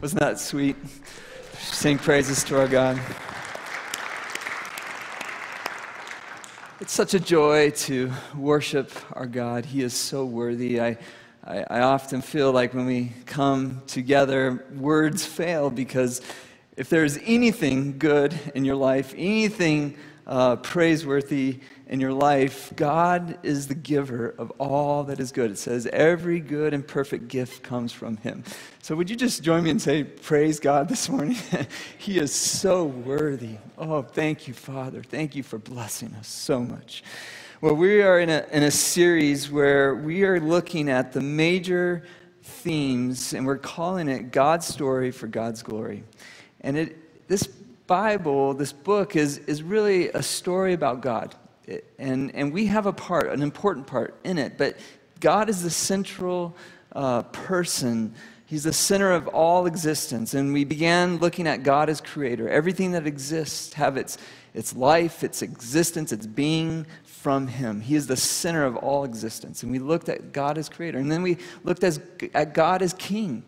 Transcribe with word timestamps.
Wasn't 0.00 0.20
that 0.20 0.38
sweet? 0.38 0.76
Sing 1.58 1.98
praises 1.98 2.44
to 2.44 2.56
our 2.56 2.68
God. 2.68 3.00
It's 6.80 6.92
such 6.92 7.14
a 7.14 7.18
joy 7.20 7.70
to 7.70 8.12
worship 8.36 8.92
our 9.14 9.26
God. 9.26 9.64
He 9.64 9.82
is 9.82 9.94
so 9.94 10.24
worthy. 10.24 10.80
I, 10.80 10.98
I, 11.44 11.64
I, 11.68 11.80
often 11.80 12.22
feel 12.22 12.52
like 12.52 12.74
when 12.74 12.86
we 12.86 13.12
come 13.26 13.82
together, 13.88 14.64
words 14.76 15.26
fail 15.26 15.68
because 15.68 16.22
if 16.76 16.88
there's 16.88 17.18
anything 17.24 17.98
good 17.98 18.38
in 18.54 18.64
your 18.64 18.76
life, 18.76 19.12
anything 19.16 19.96
uh, 20.28 20.56
praiseworthy 20.56 21.60
in 21.86 22.00
your 22.00 22.12
life, 22.12 22.70
God 22.76 23.38
is 23.42 23.66
the 23.66 23.74
giver 23.74 24.34
of 24.36 24.50
all 24.58 25.04
that 25.04 25.18
is 25.20 25.32
good. 25.32 25.50
It 25.50 25.56
says, 25.56 25.86
every 25.86 26.38
good 26.38 26.74
and 26.74 26.86
perfect 26.86 27.28
gift 27.28 27.62
comes 27.62 27.92
from 27.92 28.18
Him. 28.18 28.44
So, 28.82 28.94
would 28.94 29.08
you 29.08 29.16
just 29.16 29.42
join 29.42 29.64
me 29.64 29.70
and 29.70 29.80
say, 29.80 30.04
Praise 30.04 30.60
God 30.60 30.88
this 30.88 31.08
morning? 31.08 31.36
he 31.98 32.18
is 32.18 32.34
so 32.34 32.84
worthy. 32.84 33.56
Oh, 33.78 34.02
thank 34.02 34.46
you, 34.46 34.54
Father. 34.54 35.02
Thank 35.02 35.34
you 35.34 35.42
for 35.42 35.58
blessing 35.58 36.14
us 36.14 36.28
so 36.28 36.60
much. 36.60 37.02
Well, 37.60 37.74
we 37.74 38.02
are 38.02 38.20
in 38.20 38.28
a, 38.28 38.46
in 38.52 38.62
a 38.62 38.70
series 38.70 39.50
where 39.50 39.94
we 39.94 40.24
are 40.24 40.38
looking 40.38 40.90
at 40.90 41.12
the 41.12 41.20
major 41.20 42.04
themes, 42.42 43.32
and 43.32 43.46
we're 43.46 43.58
calling 43.58 44.08
it 44.08 44.30
God's 44.30 44.66
story 44.66 45.10
for 45.10 45.26
God's 45.26 45.62
glory. 45.62 46.04
And 46.60 46.76
it, 46.76 47.28
this 47.28 47.48
Bible, 47.88 48.52
this 48.52 48.72
book, 48.72 49.16
is, 49.16 49.38
is 49.38 49.62
really 49.62 50.10
a 50.10 50.22
story 50.22 50.74
about 50.74 51.00
God. 51.00 51.34
And, 51.98 52.34
and 52.34 52.52
we 52.52 52.66
have 52.66 52.84
a 52.84 52.92
part, 52.92 53.30
an 53.30 53.42
important 53.42 53.86
part 53.86 54.14
in 54.24 54.36
it, 54.36 54.58
but 54.58 54.76
God 55.20 55.48
is 55.48 55.62
the 55.62 55.70
central 55.70 56.54
uh, 56.92 57.22
person. 57.22 58.14
He's 58.44 58.64
the 58.64 58.74
center 58.74 59.12
of 59.12 59.26
all 59.28 59.64
existence. 59.64 60.34
And 60.34 60.52
we 60.52 60.64
began 60.64 61.16
looking 61.16 61.46
at 61.46 61.62
God 61.62 61.88
as 61.88 62.02
creator. 62.02 62.46
Everything 62.46 62.92
that 62.92 63.06
exists 63.06 63.72
have 63.72 63.96
its, 63.96 64.18
its 64.52 64.76
life, 64.76 65.24
its 65.24 65.40
existence, 65.40 66.12
its 66.12 66.26
being 66.26 66.86
from 67.04 67.46
Him. 67.46 67.80
He 67.80 67.94
is 67.94 68.06
the 68.06 68.16
center 68.16 68.66
of 68.66 68.76
all 68.76 69.04
existence. 69.04 69.62
And 69.62 69.72
we 69.72 69.78
looked 69.78 70.10
at 70.10 70.32
God 70.32 70.58
as 70.58 70.68
creator. 70.68 70.98
And 70.98 71.10
then 71.10 71.22
we 71.22 71.38
looked 71.64 71.84
as, 71.84 72.00
at 72.34 72.52
God 72.52 72.82
as 72.82 72.92
king, 72.92 73.44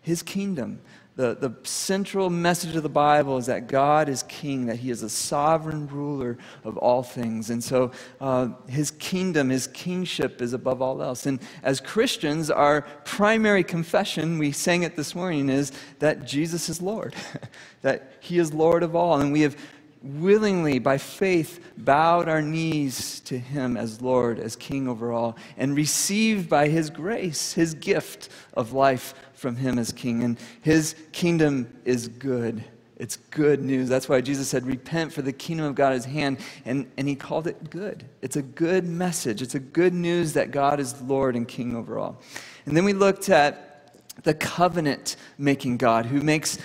His 0.00 0.22
kingdom 0.22 0.80
the, 1.20 1.34
the 1.34 1.54
central 1.68 2.30
message 2.30 2.74
of 2.76 2.82
the 2.82 2.88
Bible 2.88 3.36
is 3.36 3.44
that 3.44 3.66
God 3.66 4.08
is 4.08 4.22
king, 4.22 4.64
that 4.66 4.76
he 4.76 4.90
is 4.90 5.02
a 5.02 5.10
sovereign 5.10 5.86
ruler 5.86 6.38
of 6.64 6.78
all 6.78 7.02
things. 7.02 7.50
And 7.50 7.62
so 7.62 7.90
uh, 8.22 8.48
his 8.66 8.90
kingdom, 8.92 9.50
his 9.50 9.66
kingship 9.66 10.40
is 10.40 10.54
above 10.54 10.80
all 10.80 11.02
else. 11.02 11.26
And 11.26 11.38
as 11.62 11.78
Christians, 11.78 12.50
our 12.50 12.82
primary 13.04 13.62
confession, 13.62 14.38
we 14.38 14.50
sang 14.50 14.82
it 14.82 14.96
this 14.96 15.14
morning, 15.14 15.50
is 15.50 15.72
that 15.98 16.24
Jesus 16.24 16.70
is 16.70 16.80
Lord, 16.80 17.14
that 17.82 18.14
he 18.20 18.38
is 18.38 18.54
Lord 18.54 18.82
of 18.82 18.96
all. 18.96 19.20
And 19.20 19.30
we 19.30 19.42
have 19.42 19.58
willingly, 20.02 20.78
by 20.78 20.96
faith, 20.96 21.60
bowed 21.76 22.28
our 22.28 22.40
knees 22.40 23.20
to 23.20 23.38
Him 23.38 23.76
as 23.76 24.00
Lord, 24.00 24.38
as 24.38 24.56
King 24.56 24.88
over 24.88 25.12
all, 25.12 25.36
and 25.56 25.76
received 25.76 26.48
by 26.48 26.68
His 26.68 26.90
grace 26.90 27.52
His 27.52 27.74
gift 27.74 28.30
of 28.54 28.72
life 28.72 29.14
from 29.40 29.56
Him 29.56 29.78
as 29.78 29.90
King. 29.90 30.22
And 30.22 30.38
His 30.60 30.94
kingdom 31.12 31.66
is 31.84 32.08
good. 32.08 32.62
It's 32.96 33.16
good 33.16 33.62
news. 33.62 33.88
That's 33.88 34.08
why 34.08 34.20
Jesus 34.20 34.48
said, 34.48 34.66
Repent, 34.66 35.12
for 35.12 35.22
the 35.22 35.32
kingdom 35.32 35.64
of 35.64 35.74
God 35.74 35.94
is 35.94 36.04
hand. 36.04 36.38
And, 36.66 36.90
and 36.98 37.08
He 37.08 37.14
called 37.14 37.46
it 37.46 37.70
good. 37.70 38.04
It's 38.20 38.36
a 38.36 38.42
good 38.42 38.84
message. 38.84 39.40
It's 39.40 39.54
a 39.54 39.60
good 39.60 39.94
news 39.94 40.34
that 40.34 40.50
God 40.50 40.78
is 40.78 41.00
Lord 41.00 41.34
and 41.34 41.48
King 41.48 41.74
over 41.74 41.98
all. 41.98 42.20
And 42.66 42.76
then 42.76 42.84
we 42.84 42.92
looked 42.92 43.30
at 43.30 43.94
the 44.24 44.34
covenant 44.34 45.16
making 45.38 45.78
God 45.78 46.04
who 46.04 46.20
makes 46.20 46.58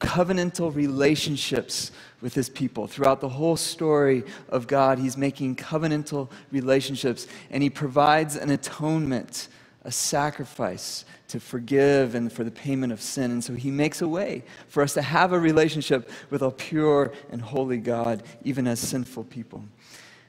covenantal 0.00 0.74
relationships 0.74 1.92
with 2.20 2.34
his 2.34 2.48
people. 2.48 2.86
Throughout 2.86 3.20
the 3.20 3.28
whole 3.28 3.56
story 3.56 4.24
of 4.48 4.66
God, 4.66 4.98
he's 4.98 5.16
making 5.16 5.56
covenantal 5.56 6.30
relationships 6.50 7.26
and 7.50 7.62
he 7.62 7.70
provides 7.70 8.36
an 8.36 8.50
atonement, 8.50 9.48
a 9.84 9.92
sacrifice 9.92 11.04
to 11.28 11.38
forgive 11.38 12.14
and 12.14 12.32
for 12.32 12.42
the 12.42 12.50
payment 12.50 12.92
of 12.92 13.00
sin. 13.00 13.30
And 13.30 13.44
so 13.44 13.54
he 13.54 13.70
makes 13.70 14.02
a 14.02 14.08
way 14.08 14.42
for 14.68 14.82
us 14.82 14.94
to 14.94 15.02
have 15.02 15.32
a 15.32 15.38
relationship 15.38 16.10
with 16.30 16.42
a 16.42 16.50
pure 16.50 17.12
and 17.30 17.40
holy 17.40 17.78
God, 17.78 18.22
even 18.44 18.66
as 18.66 18.80
sinful 18.80 19.24
people. 19.24 19.64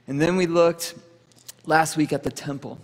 And 0.07 0.21
then 0.21 0.35
we 0.35 0.45
looked 0.45 0.95
last 1.65 1.97
week 1.97 2.13
at 2.13 2.23
the 2.23 2.31
temple. 2.31 2.79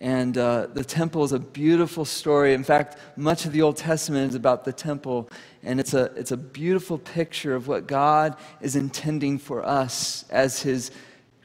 And 0.00 0.38
uh, 0.38 0.68
the 0.72 0.84
temple 0.84 1.24
is 1.24 1.32
a 1.32 1.40
beautiful 1.40 2.04
story. 2.04 2.54
In 2.54 2.62
fact, 2.62 2.96
much 3.16 3.46
of 3.46 3.52
the 3.52 3.62
Old 3.62 3.76
Testament 3.76 4.30
is 4.30 4.34
about 4.36 4.64
the 4.64 4.72
temple. 4.72 5.28
And 5.64 5.80
it's 5.80 5.92
a, 5.92 6.04
it's 6.14 6.30
a 6.30 6.36
beautiful 6.36 6.98
picture 6.98 7.54
of 7.54 7.66
what 7.66 7.88
God 7.88 8.36
is 8.60 8.76
intending 8.76 9.38
for 9.38 9.66
us 9.66 10.24
as 10.30 10.62
His 10.62 10.92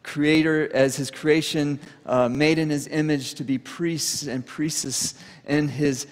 creator, 0.04 0.70
as 0.74 0.96
His 0.96 1.10
creation, 1.10 1.80
uh, 2.06 2.30
made 2.30 2.60
in 2.60 2.70
His 2.70 2.88
image 2.88 3.34
to 3.36 3.44
be 3.44 3.58
priests 3.58 4.28
and 4.28 4.46
priestesses 4.46 5.16
in 5.46 5.68
His 5.68 6.08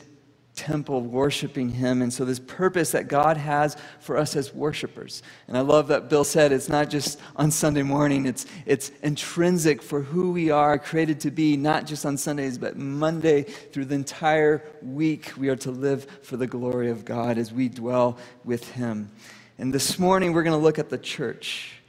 temple 0.55 1.01
worshiping 1.01 1.69
him. 1.69 2.01
And 2.01 2.11
so, 2.11 2.25
this 2.25 2.39
purpose 2.39 2.91
that 2.91 3.07
God 3.07 3.37
has 3.37 3.77
for 3.99 4.17
us 4.17 4.35
as 4.35 4.53
worshipers. 4.53 5.23
And 5.47 5.57
I 5.57 5.61
love 5.61 5.87
that 5.87 6.09
Bill 6.09 6.23
said 6.23 6.51
it's 6.51 6.69
not 6.69 6.89
just 6.89 7.19
on 7.35 7.51
Sunday 7.51 7.83
morning, 7.83 8.25
it's, 8.25 8.45
it's 8.65 8.89
intrinsic 9.01 9.81
for 9.81 10.01
who 10.01 10.31
we 10.31 10.51
are 10.51 10.77
created 10.77 11.19
to 11.21 11.31
be, 11.31 11.57
not 11.57 11.85
just 11.85 12.05
on 12.05 12.17
Sundays, 12.17 12.57
but 12.57 12.77
Monday 12.77 13.43
through 13.43 13.85
the 13.85 13.95
entire 13.95 14.63
week. 14.81 15.31
We 15.37 15.49
are 15.49 15.55
to 15.57 15.71
live 15.71 16.05
for 16.21 16.37
the 16.37 16.47
glory 16.47 16.89
of 16.89 17.05
God 17.05 17.37
as 17.37 17.51
we 17.51 17.69
dwell 17.69 18.17
with 18.43 18.69
him. 18.71 19.11
And 19.57 19.73
this 19.73 19.99
morning, 19.99 20.33
we're 20.33 20.43
going 20.43 20.57
to 20.57 20.63
look 20.63 20.79
at 20.79 20.89
the 20.89 20.97
church, 20.97 21.80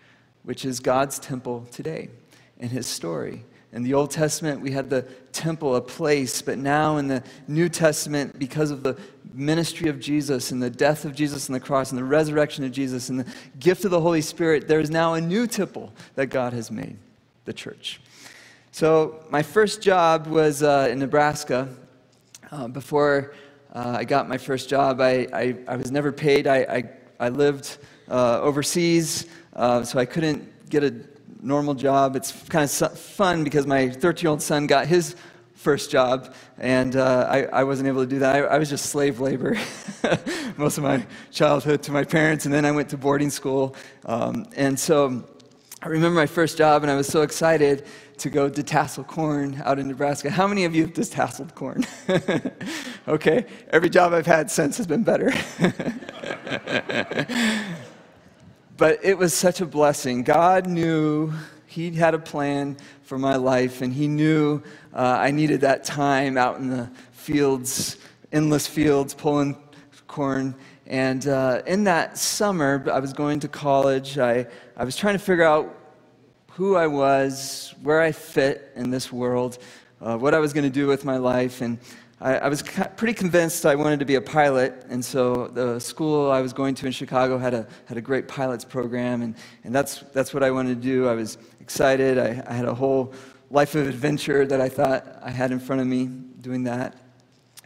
which 0.44 0.64
is 0.64 0.80
God's 0.80 1.18
temple 1.18 1.66
today 1.70 2.08
in 2.58 2.68
his 2.68 2.86
story. 2.86 3.44
In 3.72 3.82
the 3.82 3.94
Old 3.94 4.10
Testament, 4.10 4.60
we 4.60 4.70
had 4.70 4.90
the 4.90 5.02
temple, 5.32 5.76
a 5.76 5.80
place, 5.80 6.42
but 6.42 6.58
now 6.58 6.98
in 6.98 7.08
the 7.08 7.22
New 7.48 7.70
Testament, 7.70 8.38
because 8.38 8.70
of 8.70 8.82
the 8.82 8.98
ministry 9.32 9.88
of 9.88 9.98
Jesus 9.98 10.50
and 10.50 10.62
the 10.62 10.68
death 10.68 11.06
of 11.06 11.14
Jesus 11.14 11.48
on 11.48 11.54
the 11.54 11.60
cross 11.60 11.90
and 11.90 11.98
the 11.98 12.04
resurrection 12.04 12.64
of 12.64 12.72
Jesus 12.72 13.08
and 13.08 13.20
the 13.20 13.32
gift 13.58 13.86
of 13.86 13.90
the 13.90 14.00
Holy 14.00 14.20
Spirit, 14.20 14.68
there 14.68 14.80
is 14.80 14.90
now 14.90 15.14
a 15.14 15.20
new 15.20 15.46
temple 15.46 15.90
that 16.16 16.26
God 16.26 16.52
has 16.52 16.70
made, 16.70 16.98
the 17.46 17.52
church. 17.54 18.00
So, 18.72 19.24
my 19.30 19.42
first 19.42 19.80
job 19.80 20.26
was 20.26 20.62
uh, 20.62 20.88
in 20.90 20.98
Nebraska. 20.98 21.68
Uh, 22.50 22.68
before 22.68 23.32
uh, 23.74 23.96
I 23.98 24.04
got 24.04 24.28
my 24.28 24.36
first 24.36 24.68
job, 24.68 25.00
I, 25.00 25.26
I, 25.32 25.56
I 25.66 25.76
was 25.76 25.90
never 25.90 26.12
paid. 26.12 26.46
I, 26.46 26.58
I, 26.58 26.84
I 27.20 27.28
lived 27.30 27.78
uh, 28.10 28.40
overseas, 28.40 29.26
uh, 29.54 29.84
so 29.84 29.98
I 29.98 30.04
couldn't 30.04 30.70
get 30.70 30.84
a 30.84 30.94
normal 31.40 31.74
job. 31.74 32.16
It's 32.16 32.32
kind 32.48 32.64
of 32.64 32.98
fun 32.98 33.44
because 33.44 33.66
my 33.66 33.90
13 33.90 34.22
year 34.22 34.30
old 34.30 34.42
son 34.42 34.66
got 34.66 34.86
his 34.86 35.16
first 35.54 35.90
job, 35.90 36.34
and 36.58 36.96
uh, 36.96 37.26
I, 37.30 37.44
I, 37.44 37.64
wasn't 37.64 37.86
able 37.86 38.02
to 38.02 38.06
do 38.06 38.18
that. 38.18 38.34
I, 38.34 38.38
I 38.40 38.58
was 38.58 38.68
just 38.68 38.86
slave 38.86 39.20
labor 39.20 39.56
most 40.56 40.76
of 40.76 40.82
my 40.82 41.06
childhood 41.30 41.82
to 41.84 41.92
my 41.92 42.02
parents, 42.02 42.46
and 42.46 42.54
then 42.54 42.64
I 42.64 42.72
went 42.72 42.88
to 42.90 42.96
boarding 42.96 43.30
school. 43.30 43.76
Um, 44.04 44.46
and 44.56 44.78
so 44.78 45.24
I 45.80 45.88
remember 45.88 46.16
my 46.16 46.26
first 46.26 46.58
job, 46.58 46.82
and 46.82 46.90
I 46.90 46.96
was 46.96 47.06
so 47.06 47.22
excited 47.22 47.86
to 48.18 48.30
go 48.30 48.50
detassel 48.50 49.06
corn 49.06 49.60
out 49.64 49.78
in 49.78 49.88
Nebraska. 49.88 50.30
How 50.30 50.46
many 50.46 50.64
of 50.64 50.74
you 50.74 50.82
have 50.82 50.94
detasseled 50.94 51.54
corn? 51.54 51.84
okay, 53.08 53.46
every 53.70 53.90
job 53.90 54.12
I've 54.12 54.26
had 54.26 54.50
since 54.50 54.76
has 54.78 54.86
been 54.86 55.04
better. 55.04 55.32
but 58.82 58.98
it 59.04 59.16
was 59.16 59.32
such 59.32 59.60
a 59.60 59.64
blessing. 59.64 60.24
God 60.24 60.66
knew 60.66 61.32
He 61.66 61.92
had 61.92 62.14
a 62.14 62.18
plan 62.18 62.76
for 63.04 63.16
my 63.16 63.36
life, 63.36 63.80
and 63.80 63.92
He 63.92 64.08
knew 64.08 64.60
uh, 64.92 65.18
I 65.20 65.30
needed 65.30 65.60
that 65.60 65.84
time 65.84 66.36
out 66.36 66.58
in 66.58 66.68
the 66.68 66.90
fields, 67.12 67.98
endless 68.32 68.66
fields, 68.66 69.14
pulling 69.14 69.56
corn. 70.08 70.56
And 70.88 71.28
uh, 71.28 71.62
in 71.64 71.84
that 71.84 72.18
summer, 72.18 72.84
I 72.92 72.98
was 72.98 73.12
going 73.12 73.38
to 73.38 73.46
college. 73.46 74.18
I, 74.18 74.48
I 74.76 74.82
was 74.82 74.96
trying 74.96 75.14
to 75.14 75.24
figure 75.24 75.44
out 75.44 75.78
who 76.50 76.74
I 76.74 76.88
was, 76.88 77.76
where 77.84 78.00
I 78.00 78.10
fit 78.10 78.72
in 78.74 78.90
this 78.90 79.12
world, 79.12 79.58
uh, 80.00 80.18
what 80.18 80.34
I 80.34 80.40
was 80.40 80.52
going 80.52 80.64
to 80.64 80.80
do 80.80 80.88
with 80.88 81.04
my 81.04 81.18
life. 81.18 81.60
And 81.60 81.78
I, 82.22 82.36
I 82.36 82.48
was 82.48 82.62
pretty 82.96 83.14
convinced 83.14 83.66
I 83.66 83.74
wanted 83.74 83.98
to 83.98 84.04
be 84.04 84.14
a 84.14 84.20
pilot, 84.20 84.86
and 84.88 85.04
so 85.04 85.48
the 85.48 85.80
school 85.80 86.30
I 86.30 86.40
was 86.40 86.52
going 86.52 86.76
to 86.76 86.86
in 86.86 86.92
Chicago 86.92 87.36
had 87.36 87.52
a, 87.52 87.66
had 87.86 87.96
a 87.96 88.00
great 88.00 88.28
pilots 88.28 88.64
program, 88.64 89.22
and, 89.22 89.34
and 89.64 89.74
that's, 89.74 90.04
that's 90.12 90.32
what 90.32 90.44
I 90.44 90.52
wanted 90.52 90.80
to 90.80 90.88
do. 90.88 91.08
I 91.08 91.14
was 91.14 91.36
excited. 91.60 92.18
I, 92.18 92.40
I 92.46 92.54
had 92.54 92.64
a 92.64 92.74
whole 92.74 93.12
life 93.50 93.74
of 93.74 93.88
adventure 93.88 94.46
that 94.46 94.60
I 94.60 94.68
thought 94.68 95.18
I 95.20 95.30
had 95.30 95.50
in 95.50 95.58
front 95.58 95.82
of 95.82 95.88
me 95.88 96.06
doing 96.06 96.62
that. 96.62 96.94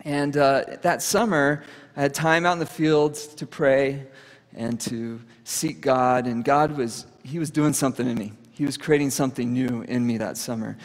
And 0.04 0.38
uh, 0.38 0.64
that 0.80 1.02
summer, 1.02 1.62
I 1.94 2.00
had 2.00 2.14
time 2.14 2.46
out 2.46 2.54
in 2.54 2.58
the 2.58 2.64
fields 2.64 3.26
to 3.26 3.46
pray 3.46 4.06
and 4.54 4.80
to 4.80 5.20
seek 5.44 5.82
God, 5.82 6.26
and 6.26 6.42
God 6.42 6.78
was, 6.78 7.04
He 7.24 7.38
was 7.38 7.50
doing 7.50 7.74
something 7.74 8.08
in 8.08 8.16
me. 8.16 8.32
He 8.52 8.64
was 8.64 8.78
creating 8.78 9.10
something 9.10 9.52
new 9.52 9.82
in 9.82 10.06
me 10.06 10.16
that 10.16 10.38
summer. 10.38 10.78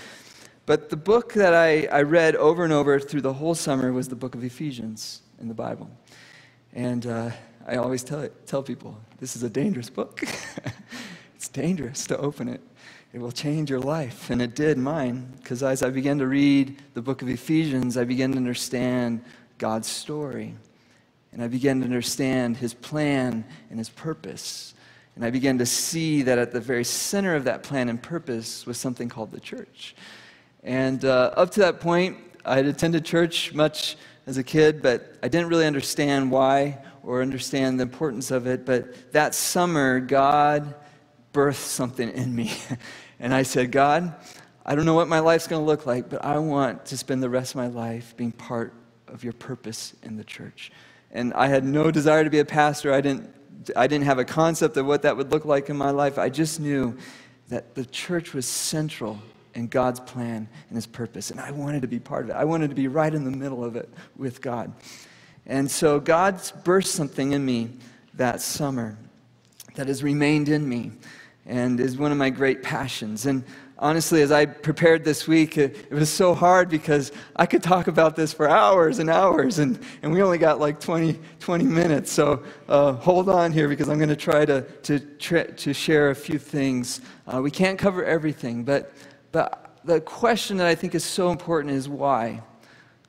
But 0.66 0.90
the 0.90 0.98
book 0.98 1.34
that 1.34 1.54
I, 1.54 1.88
I 1.88 2.04
read 2.04 2.36
over 2.36 2.63
and 2.63 2.72
over 2.72 3.00
through 3.00 3.22
the 3.22 3.34
whole 3.34 3.56
summer 3.56 3.92
was 3.92 4.08
the 4.08 4.16
book 4.16 4.36
of 4.36 4.44
Ephesians 4.44 5.22
in 5.40 5.48
the 5.48 5.54
Bible. 5.54 5.90
And 6.74 7.06
uh, 7.06 7.31
I 7.68 7.78
always 7.78 8.04
tell, 8.04 8.30
tell 8.46 8.63
people 8.63 8.98
this 9.19 9.36
is 9.36 9.44
a 9.44 9.50
dangerous 9.50 9.90
book. 9.90 10.24
it's 11.36 11.48
dangerous 11.48 12.06
to 12.08 12.18
open 12.18 12.48
it. 12.48 12.62
It 13.13 13.19
will 13.19 13.31
change 13.31 13.69
your 13.69 13.80
life. 13.80 14.30
And 14.30 14.42
it 14.42 14.56
did 14.56 14.78
mine, 14.78 15.34
because 15.38 15.63
as 15.63 15.84
I 15.84 15.90
began 15.90 16.19
to 16.19 16.28
read 16.28 16.81
the 16.94 17.02
book 17.02 17.22
of 17.22 17.30
Ephesians, 17.30 17.98
I 17.98 18.04
began 18.04 18.31
to 18.31 18.38
understand 18.38 19.24
God's 19.58 19.88
story. 19.88 20.56
And 21.34 21.42
I 21.42 21.48
began 21.48 21.80
to 21.80 21.86
understand 21.86 22.58
his 22.58 22.74
plan 22.74 23.44
and 23.69 23.80
his 23.80 23.90
purpose. 23.90 24.75
And 25.16 25.25
I 25.25 25.30
began 25.30 25.58
to 25.58 25.66
see 25.66 26.22
that 26.22 26.38
at 26.38 26.52
the 26.52 26.62
very 26.62 26.84
center 26.84 27.36
of 27.36 27.44
that 27.46 27.63
plan 27.63 27.90
and 27.90 28.02
purpose 28.02 28.66
was 28.66 28.78
something 28.78 29.10
called 29.10 29.31
the 29.31 29.40
church. 29.40 29.96
And 30.63 31.04
uh, 31.06 31.34
up 31.36 31.52
to 31.52 31.62
that 31.62 31.80
point, 31.80 32.18
I 32.46 32.56
had 32.56 32.66
attended 32.66 33.06
church 33.06 33.54
much 33.54 33.98
as 34.28 34.38
a 34.38 34.44
kid, 34.44 34.81
but 34.81 35.16
I 35.24 35.28
didn't 35.28 35.50
really 35.50 35.66
understand 35.66 36.31
why 36.31 36.78
or 37.04 37.22
understand 37.22 37.80
the 37.80 37.84
importance 37.84 38.31
of 38.31 38.48
it. 38.48 38.66
But 38.66 39.12
that 39.12 39.34
summer, 39.34 40.00
God 40.00 40.75
birthed 41.34 41.56
something 41.56 42.10
in 42.10 42.36
me. 42.36 42.54
and 43.19 43.34
I 43.34 43.44
said, 43.44 43.72
God, 43.72 44.13
I 44.66 44.75
don't 44.75 44.86
know 44.86 44.94
what 44.94 45.08
my 45.08 45.19
life's 45.19 45.48
going 45.48 45.62
to 45.62 45.66
look 45.66 45.86
like, 45.86 46.10
but 46.10 46.24
I 46.24 46.38
want 46.38 46.86
to 46.88 46.98
spend 46.98 47.24
the 47.24 47.30
rest 47.30 47.52
of 47.52 47.56
my 47.58 47.68
life 47.68 48.16
being 48.16 48.31
part 48.31 48.74
of 49.08 49.24
your 49.24 49.34
purpose 49.34 49.96
in 50.04 50.16
the 50.16 50.24
church. 50.24 50.72
And 51.12 51.34
I 51.34 51.48
had 51.48 51.63
no 51.63 51.92
desire 51.92 52.24
to 52.24 52.30
be 52.30 52.40
a 52.40 52.46
pastor. 52.46 52.94
I 52.94 53.02
didn't, 53.02 53.30
I 53.75 53.88
didn't 53.88 54.06
have 54.06 54.19
a 54.19 54.25
concept 54.25 54.78
of 54.78 54.86
what 54.86 55.02
that 55.02 55.18
would 55.18 55.31
look 55.31 55.46
like 55.46 55.69
in 55.69 55.75
my 55.75 55.90
life. 55.90 56.18
I 56.18 56.30
just 56.30 56.60
knew 56.60 56.98
that 57.50 57.75
the 57.75 57.86
church 57.86 58.34
was 58.34 58.46
central 58.46 59.19
in 59.53 59.68
God's 59.68 60.00
plan 60.00 60.48
and 60.69 60.75
His 60.75 60.88
purpose. 60.88 61.31
And 61.31 61.39
I 61.39 61.51
wanted 61.51 61.81
to 61.81 61.88
be 61.88 62.00
part 62.00 62.24
of 62.24 62.30
it. 62.31 62.33
I 62.33 62.45
wanted 62.45 62.69
to 62.69 62.75
be 62.75 62.88
right 62.88 63.13
in 63.13 63.25
the 63.25 63.31
middle 63.31 63.63
of 63.63 63.75
it 63.75 63.89
with 64.18 64.42
God. 64.42 64.74
And 65.45 65.69
so 65.69 66.00
God's 66.00 66.51
burst 66.51 66.94
something 66.94 67.31
in 67.31 67.44
me 67.44 67.71
that 68.13 68.42
summer 68.42 68.98
that 69.75 69.88
has 69.88 70.03
remained 70.03 70.50
in 70.50 70.68
me 70.68 70.92
and 71.45 71.80
is 71.80 71.98
one 71.98 72.12
of 72.12 72.18
my 72.18 72.30
great 72.30 72.62
passions. 72.62 73.25
And 73.25 73.44
honestly, 73.80 74.21
as 74.21 74.31
I 74.31 74.45
prepared 74.45 75.03
this 75.03 75.27
week, 75.27 75.57
it, 75.57 75.75
it, 75.89 75.94
was 75.94 76.09
so 76.09 76.36
hard 76.36 76.69
because 76.69 77.12
I 77.36 77.45
could 77.45 77.63
talk 77.63 77.88
about 77.88 78.15
this 78.15 78.31
for 78.31 78.48
hours 78.48 79.00
and 79.00 79.09
hours, 79.09 79.57
and, 79.57 79.80
and 80.03 80.12
we 80.12 80.21
only 80.21 80.38
got 80.38 80.59
like 80.59 80.80
20, 80.80 81.19
20 81.39 81.63
minutes. 81.63 82.12
So 82.12 82.44
uh, 82.69 82.94
hold 82.94 83.27
on 83.27 83.51
here 83.51 83.68
because 83.68 83.89
I'm 83.89 83.98
going 83.98 84.09
to 84.09 84.15
try 84.15 84.45
to, 84.45 84.62
to, 84.62 85.00
to 85.51 85.74
share 85.74 86.12
a 86.12 86.15
few 86.15 86.38
things. 86.38 87.01
Uh, 87.25 87.42
we 87.42 87.50
can't 87.50 87.80
cover 87.80 88.06
everything, 88.06 88.63
but, 88.63 88.94
but 89.31 89.80
the 89.83 90.01
question 90.01 90.57
that 90.57 90.68
I 90.68 90.75
think 90.75 90.95
is 90.95 91.04
so 91.04 91.31
important 91.31 91.74
is 91.74 91.89
why? 91.89 92.42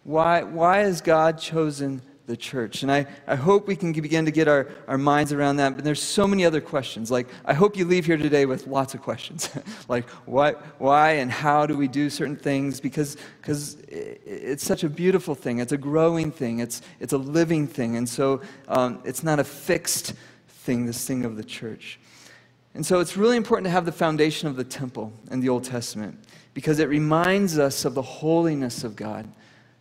Why, 0.04 0.42
why 0.42 0.78
has 0.78 1.00
God 1.00 1.38
chosen 1.38 2.02
the 2.26 2.36
church. 2.36 2.82
And 2.82 2.90
I, 2.90 3.06
I 3.26 3.34
hope 3.34 3.66
we 3.66 3.74
can 3.74 3.92
begin 3.92 4.24
to 4.24 4.30
get 4.30 4.46
our, 4.46 4.68
our 4.86 4.96
minds 4.96 5.32
around 5.32 5.56
that. 5.56 5.74
But 5.74 5.84
there's 5.84 6.02
so 6.02 6.26
many 6.26 6.44
other 6.44 6.60
questions. 6.60 7.10
Like, 7.10 7.26
I 7.44 7.52
hope 7.52 7.76
you 7.76 7.84
leave 7.84 8.06
here 8.06 8.16
today 8.16 8.46
with 8.46 8.66
lots 8.66 8.94
of 8.94 9.02
questions. 9.02 9.50
like, 9.88 10.08
what, 10.24 10.64
why 10.78 11.12
and 11.12 11.30
how 11.30 11.66
do 11.66 11.76
we 11.76 11.88
do 11.88 12.08
certain 12.08 12.36
things? 12.36 12.80
Because 12.80 13.16
because 13.40 13.76
it's 13.88 14.64
such 14.64 14.84
a 14.84 14.88
beautiful 14.88 15.34
thing. 15.34 15.58
It's 15.58 15.72
a 15.72 15.76
growing 15.76 16.30
thing. 16.30 16.60
It's, 16.60 16.80
it's 17.00 17.12
a 17.12 17.18
living 17.18 17.66
thing. 17.66 17.96
And 17.96 18.08
so 18.08 18.40
um, 18.68 19.00
it's 19.04 19.22
not 19.22 19.40
a 19.40 19.44
fixed 19.44 20.14
thing, 20.48 20.86
this 20.86 21.04
thing 21.06 21.24
of 21.24 21.36
the 21.36 21.44
church. 21.44 21.98
And 22.74 22.84
so 22.84 23.00
it's 23.00 23.16
really 23.16 23.36
important 23.36 23.66
to 23.66 23.70
have 23.70 23.84
the 23.84 23.92
foundation 23.92 24.48
of 24.48 24.56
the 24.56 24.64
temple 24.64 25.12
in 25.30 25.40
the 25.40 25.48
Old 25.48 25.64
Testament 25.64 26.18
because 26.54 26.78
it 26.78 26.88
reminds 26.88 27.58
us 27.58 27.84
of 27.84 27.94
the 27.94 28.02
holiness 28.02 28.84
of 28.84 28.96
God 28.96 29.28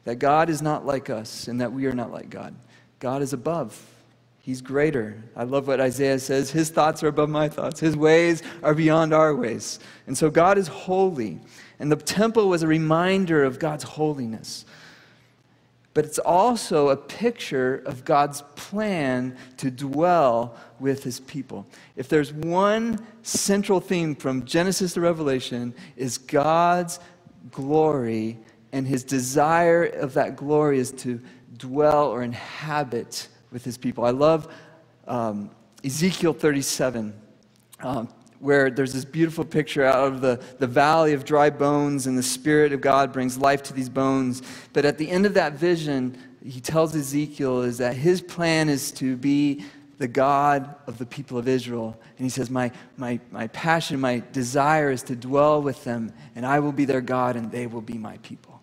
that 0.03 0.15
God 0.15 0.49
is 0.49 0.61
not 0.61 0.85
like 0.85 1.09
us 1.09 1.47
and 1.47 1.61
that 1.61 1.71
we 1.71 1.85
are 1.85 1.93
not 1.93 2.11
like 2.11 2.29
God. 2.29 2.55
God 2.99 3.21
is 3.21 3.33
above. 3.33 3.79
He's 4.41 4.61
greater. 4.61 5.23
I 5.35 5.43
love 5.43 5.67
what 5.67 5.79
Isaiah 5.79 6.17
says. 6.17 6.49
His 6.49 6.69
thoughts 6.69 7.03
are 7.03 7.07
above 7.07 7.29
my 7.29 7.47
thoughts. 7.47 7.79
His 7.79 7.95
ways 7.95 8.41
are 8.63 8.73
beyond 8.73 9.13
our 9.13 9.35
ways. 9.35 9.79
And 10.07 10.17
so 10.17 10.31
God 10.31 10.57
is 10.57 10.67
holy. 10.67 11.39
And 11.79 11.91
the 11.91 11.95
temple 11.95 12.49
was 12.49 12.63
a 12.63 12.67
reminder 12.67 13.43
of 13.43 13.59
God's 13.59 13.83
holiness. 13.83 14.65
But 15.93 16.05
it's 16.05 16.19
also 16.19 16.89
a 16.89 16.95
picture 16.95 17.83
of 17.85 18.05
God's 18.05 18.43
plan 18.55 19.35
to 19.57 19.69
dwell 19.69 20.55
with 20.79 21.03
his 21.03 21.19
people. 21.19 21.67
If 21.97 22.07
there's 22.07 22.31
one 22.31 23.05
central 23.23 23.81
theme 23.81 24.15
from 24.15 24.45
Genesis 24.45 24.93
to 24.93 25.01
Revelation 25.01 25.73
is 25.97 26.17
God's 26.17 26.99
glory 27.51 28.39
and 28.71 28.87
his 28.87 29.03
desire 29.03 29.83
of 29.83 30.13
that 30.13 30.37
glory 30.37 30.79
is 30.79 30.91
to 30.91 31.19
dwell 31.57 32.07
or 32.07 32.23
inhabit 32.23 33.27
with 33.51 33.65
his 33.65 33.77
people. 33.77 34.05
I 34.05 34.11
love 34.11 34.47
um, 35.07 35.51
Ezekiel 35.83 36.33
37, 36.33 37.13
um, 37.81 38.07
where 38.41 38.71
there's 38.71 38.91
this 38.91 39.05
beautiful 39.05 39.45
picture 39.45 39.85
out 39.85 40.07
of 40.07 40.19
the, 40.19 40.43
the 40.57 40.67
valley 40.67 41.13
of 41.13 41.23
dry 41.23 41.49
bones, 41.49 42.07
and 42.07 42.17
the 42.17 42.23
Spirit 42.23 42.73
of 42.73 42.81
God 42.81 43.13
brings 43.13 43.37
life 43.37 43.61
to 43.63 43.73
these 43.73 43.89
bones. 43.89 44.41
But 44.73 44.83
at 44.83 44.97
the 44.97 45.09
end 45.09 45.25
of 45.25 45.35
that 45.35 45.53
vision, 45.53 46.17
he 46.43 46.59
tells 46.59 46.95
Ezekiel 46.95 47.61
is 47.61 47.77
that 47.77 47.95
his 47.95 48.19
plan 48.19 48.67
is 48.67 48.91
to 48.93 49.15
be 49.15 49.63
the 49.99 50.07
God 50.07 50.73
of 50.87 50.97
the 50.97 51.05
people 51.05 51.37
of 51.37 51.47
Israel. 51.47 51.95
And 52.17 52.25
he 52.25 52.29
says, 52.29 52.49
my, 52.49 52.71
my, 52.97 53.19
my 53.29 53.45
passion, 53.49 53.99
my 53.99 54.23
desire 54.31 54.89
is 54.89 55.03
to 55.03 55.15
dwell 55.15 55.61
with 55.61 55.83
them, 55.83 56.11
and 56.35 56.43
I 56.43 56.59
will 56.59 56.71
be 56.71 56.85
their 56.85 57.01
God, 57.01 57.35
and 57.35 57.51
they 57.51 57.67
will 57.67 57.81
be 57.81 57.99
my 57.99 58.17
people. 58.17 58.59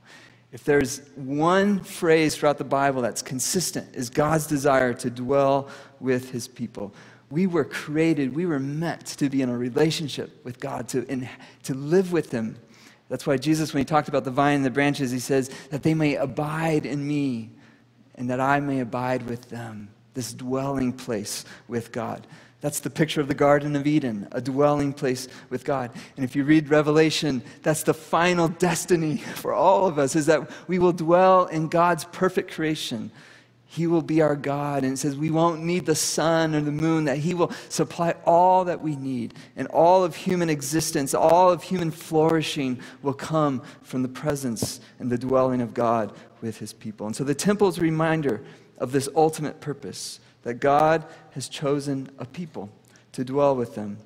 If 0.50 0.64
there's 0.64 1.02
one 1.14 1.84
phrase 1.84 2.34
throughout 2.34 2.58
the 2.58 2.64
Bible 2.64 3.02
that's 3.02 3.22
consistent, 3.22 3.94
is 3.94 4.10
God's 4.10 4.48
desire 4.48 4.94
to 4.94 5.10
dwell 5.10 5.68
with 6.00 6.30
his 6.32 6.48
people. 6.48 6.92
We 7.30 7.46
were 7.46 7.64
created, 7.64 8.34
we 8.34 8.46
were 8.46 8.58
meant 8.58 9.06
to 9.06 9.28
be 9.28 9.42
in 9.42 9.48
a 9.48 9.56
relationship 9.56 10.44
with 10.44 10.60
God, 10.60 10.88
to, 10.88 11.06
in, 11.06 11.28
to 11.64 11.74
live 11.74 12.12
with 12.12 12.30
him. 12.32 12.56
That's 13.08 13.26
why 13.26 13.36
Jesus, 13.36 13.72
when 13.72 13.80
he 13.80 13.84
talked 13.84 14.08
about 14.08 14.24
the 14.24 14.30
vine 14.30 14.56
and 14.56 14.64
the 14.64 14.70
branches, 14.70 15.10
he 15.10 15.18
says, 15.18 15.50
that 15.70 15.82
they 15.82 15.94
may 15.94 16.16
abide 16.16 16.86
in 16.86 17.06
me 17.06 17.50
and 18.14 18.28
that 18.30 18.40
I 18.40 18.60
may 18.60 18.80
abide 18.80 19.22
with 19.28 19.48
them. 19.48 19.90
This 20.14 20.32
dwelling 20.32 20.92
place 20.92 21.44
with 21.68 21.92
God. 21.92 22.26
That's 22.60 22.80
the 22.80 22.90
picture 22.90 23.20
of 23.20 23.28
the 23.28 23.34
Garden 23.34 23.76
of 23.76 23.86
Eden, 23.86 24.26
a 24.32 24.40
dwelling 24.40 24.92
place 24.92 25.28
with 25.48 25.64
God. 25.64 25.92
And 26.16 26.24
if 26.24 26.34
you 26.34 26.42
read 26.42 26.68
Revelation, 26.68 27.42
that's 27.62 27.84
the 27.84 27.94
final 27.94 28.48
destiny 28.48 29.16
for 29.36 29.52
all 29.52 29.86
of 29.86 29.98
us 29.98 30.16
is 30.16 30.26
that 30.26 30.50
we 30.66 30.78
will 30.78 30.92
dwell 30.92 31.46
in 31.46 31.68
God's 31.68 32.04
perfect 32.04 32.50
creation. 32.52 33.12
He 33.70 33.86
will 33.86 34.02
be 34.02 34.22
our 34.22 34.34
God. 34.34 34.82
And 34.82 34.94
it 34.94 34.96
says 34.96 35.14
we 35.14 35.30
won't 35.30 35.62
need 35.62 35.84
the 35.84 35.94
sun 35.94 36.54
or 36.54 36.62
the 36.62 36.72
moon, 36.72 37.04
that 37.04 37.18
He 37.18 37.34
will 37.34 37.52
supply 37.68 38.14
all 38.24 38.64
that 38.64 38.80
we 38.80 38.96
need. 38.96 39.34
And 39.56 39.68
all 39.68 40.02
of 40.02 40.16
human 40.16 40.48
existence, 40.48 41.12
all 41.12 41.50
of 41.50 41.62
human 41.62 41.90
flourishing 41.90 42.80
will 43.02 43.12
come 43.12 43.62
from 43.82 44.02
the 44.02 44.08
presence 44.08 44.80
and 44.98 45.12
the 45.12 45.18
dwelling 45.18 45.60
of 45.60 45.74
God 45.74 46.14
with 46.40 46.56
His 46.58 46.72
people. 46.72 47.06
And 47.06 47.14
so 47.14 47.24
the 47.24 47.34
temple 47.34 47.68
is 47.68 47.76
a 47.76 47.82
reminder 47.82 48.42
of 48.78 48.90
this 48.90 49.06
ultimate 49.14 49.60
purpose 49.60 50.20
that 50.44 50.54
God 50.54 51.04
has 51.32 51.46
chosen 51.46 52.08
a 52.18 52.24
people 52.24 52.70
to 53.12 53.22
dwell 53.22 53.54
with 53.54 53.74
them. 53.74 53.98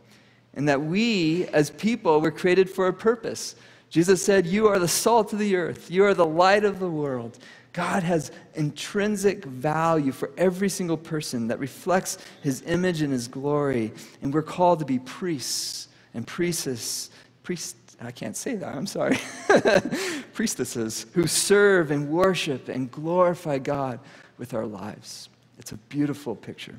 And 0.55 0.69
that 0.69 0.83
we, 0.83 1.47
as 1.47 1.71
people, 1.71 2.21
were 2.21 2.33
created 2.33 2.69
for 2.69 2.89
a 2.89 2.93
purpose. 2.93 3.55
Jesus 3.91 4.25
said, 4.25 4.45
You 4.45 4.67
are 4.67 4.81
the 4.81 4.89
salt 4.89 5.33
of 5.33 5.39
the 5.39 5.55
earth, 5.55 5.89
you 5.89 6.05
are 6.05 6.15
the 6.15 6.27
light 6.27 6.65
of 6.65 6.81
the 6.81 6.91
world. 6.91 7.39
God 7.73 8.03
has 8.03 8.31
intrinsic 8.55 9.45
value 9.45 10.13
for 10.13 10.31
every 10.37 10.69
single 10.69 10.99
person 10.99 11.49
that 11.49 11.59
reflects 11.59 12.19
his 12.43 12.63
image 12.67 13.01
and 13.01 13.13
his 13.13 13.29
glory. 13.29 13.93
And 14.21 14.33
we're 14.33 14.43
called 14.43 14.79
to 14.81 14.85
be 14.85 14.99
priests 14.99 15.89
and 16.15 16.27
priestesses, 16.27 17.11
Priest, 17.43 17.75
I 18.01 18.13
can't 18.13 18.37
say 18.37 18.55
that, 18.55 18.75
I'm 18.75 18.87
sorry. 18.87 19.19
Priestesses 20.33 21.07
who 21.13 21.27
serve 21.27 21.91
and 21.91 22.09
worship 22.09 22.69
and 22.69 22.91
glorify 22.91 23.59
God 23.59 23.99
with 24.39 24.55
our 24.55 24.67
lives. 24.67 25.29
It's 25.59 25.73
a 25.73 25.77
beautiful 25.77 26.37
picture. 26.37 26.79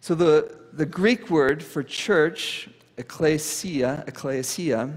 So 0.00 0.14
the, 0.14 0.56
the 0.72 0.86
Greek 0.86 1.30
word 1.30 1.62
for 1.62 1.82
church, 1.82 2.68
ecclesia, 2.96 4.04
ecclesia, 4.06 4.90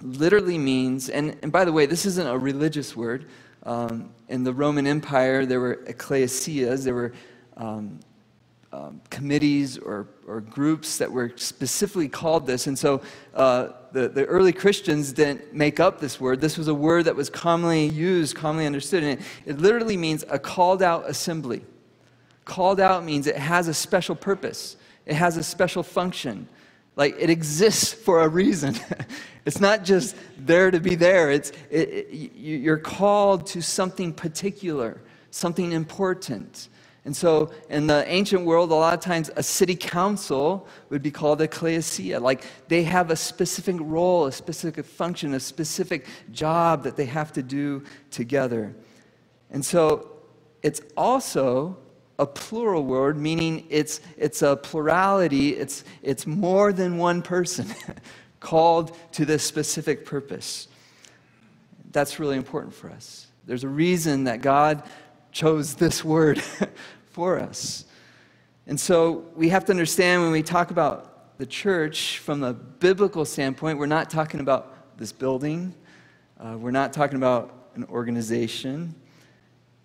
literally 0.00 0.56
means, 0.56 1.10
and, 1.10 1.36
and 1.42 1.52
by 1.52 1.66
the 1.66 1.72
way, 1.72 1.84
this 1.84 2.06
isn't 2.06 2.26
a 2.26 2.38
religious 2.38 2.96
word. 2.96 3.26
Um, 3.64 4.10
in 4.28 4.44
the 4.44 4.52
Roman 4.52 4.86
Empire, 4.86 5.46
there 5.46 5.60
were 5.60 5.76
ecclesias, 5.86 6.84
there 6.84 6.94
were 6.94 7.12
um, 7.56 8.00
um, 8.72 9.00
committees 9.08 9.78
or, 9.78 10.08
or 10.26 10.40
groups 10.42 10.98
that 10.98 11.10
were 11.10 11.32
specifically 11.36 12.08
called 12.08 12.46
this. 12.46 12.66
And 12.66 12.78
so 12.78 13.00
uh, 13.34 13.68
the, 13.92 14.08
the 14.08 14.26
early 14.26 14.52
Christians 14.52 15.12
didn't 15.12 15.54
make 15.54 15.80
up 15.80 16.00
this 16.00 16.20
word. 16.20 16.40
This 16.40 16.58
was 16.58 16.68
a 16.68 16.74
word 16.74 17.06
that 17.06 17.16
was 17.16 17.30
commonly 17.30 17.86
used, 17.86 18.36
commonly 18.36 18.66
understood. 18.66 19.02
And 19.02 19.18
it, 19.18 19.26
it 19.46 19.58
literally 19.58 19.96
means 19.96 20.24
a 20.28 20.38
called 20.38 20.82
out 20.82 21.08
assembly. 21.08 21.64
Called 22.44 22.80
out 22.80 23.04
means 23.04 23.26
it 23.26 23.36
has 23.36 23.68
a 23.68 23.74
special 23.74 24.14
purpose, 24.14 24.76
it 25.06 25.14
has 25.14 25.36
a 25.36 25.42
special 25.42 25.82
function. 25.82 26.48
Like 26.98 27.14
it 27.16 27.30
exists 27.30 27.92
for 27.92 28.22
a 28.22 28.28
reason. 28.28 28.74
it's 29.46 29.60
not 29.60 29.84
just 29.84 30.16
there 30.36 30.72
to 30.72 30.80
be 30.80 30.96
there, 30.96 31.30
it's, 31.30 31.52
it, 31.70 31.88
it, 31.88 32.32
you're 32.36 32.76
called 32.76 33.46
to 33.46 33.62
something 33.62 34.12
particular, 34.12 35.00
something 35.30 35.70
important. 35.70 36.68
And 37.04 37.16
so, 37.16 37.52
in 37.70 37.86
the 37.86 38.04
ancient 38.08 38.44
world, 38.44 38.72
a 38.72 38.74
lot 38.74 38.94
of 38.94 39.00
times 39.00 39.30
a 39.36 39.44
city 39.44 39.76
council 39.76 40.66
would 40.90 41.00
be 41.00 41.12
called 41.12 41.40
a 41.40 41.44
ecclesia. 41.44 42.18
Like 42.18 42.44
they 42.66 42.82
have 42.82 43.12
a 43.12 43.16
specific 43.16 43.76
role, 43.78 44.26
a 44.26 44.32
specific 44.32 44.84
function, 44.84 45.34
a 45.34 45.40
specific 45.40 46.04
job 46.32 46.82
that 46.82 46.96
they 46.96 47.06
have 47.06 47.32
to 47.34 47.44
do 47.44 47.84
together. 48.10 48.74
And 49.50 49.64
so, 49.64 50.10
it's 50.64 50.82
also 50.96 51.78
a 52.18 52.26
plural 52.26 52.84
word, 52.84 53.16
meaning 53.16 53.64
it's, 53.70 54.00
it's 54.16 54.42
a 54.42 54.56
plurality, 54.56 55.50
it's, 55.50 55.84
it's 56.02 56.26
more 56.26 56.72
than 56.72 56.98
one 56.98 57.22
person 57.22 57.66
called 58.40 58.96
to 59.12 59.24
this 59.24 59.42
specific 59.42 60.04
purpose. 60.04 60.68
That's 61.92 62.18
really 62.18 62.36
important 62.36 62.74
for 62.74 62.90
us. 62.90 63.28
There's 63.46 63.64
a 63.64 63.68
reason 63.68 64.24
that 64.24 64.42
God 64.42 64.82
chose 65.32 65.74
this 65.74 66.04
word 66.04 66.40
for 67.10 67.38
us. 67.38 67.84
And 68.66 68.78
so 68.78 69.24
we 69.34 69.48
have 69.48 69.64
to 69.66 69.72
understand 69.72 70.22
when 70.22 70.32
we 70.32 70.42
talk 70.42 70.70
about 70.70 71.38
the 71.38 71.46
church 71.46 72.18
from 72.18 72.42
a 72.42 72.52
biblical 72.52 73.24
standpoint, 73.24 73.78
we're 73.78 73.86
not 73.86 74.10
talking 74.10 74.40
about 74.40 74.98
this 74.98 75.12
building, 75.12 75.74
uh, 76.38 76.56
we're 76.58 76.72
not 76.72 76.92
talking 76.92 77.16
about 77.16 77.70
an 77.76 77.84
organization. 77.84 78.94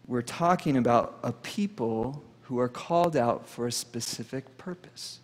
We're 0.08 0.22
talking 0.22 0.78
about 0.78 1.20
a 1.24 1.32
people 1.32 2.24
who 2.44 2.60
are 2.60 2.70
called 2.70 3.16
out 3.16 3.48
for 3.48 3.68
a 3.68 3.72
specific 3.72 4.58
purpose, 4.58 5.20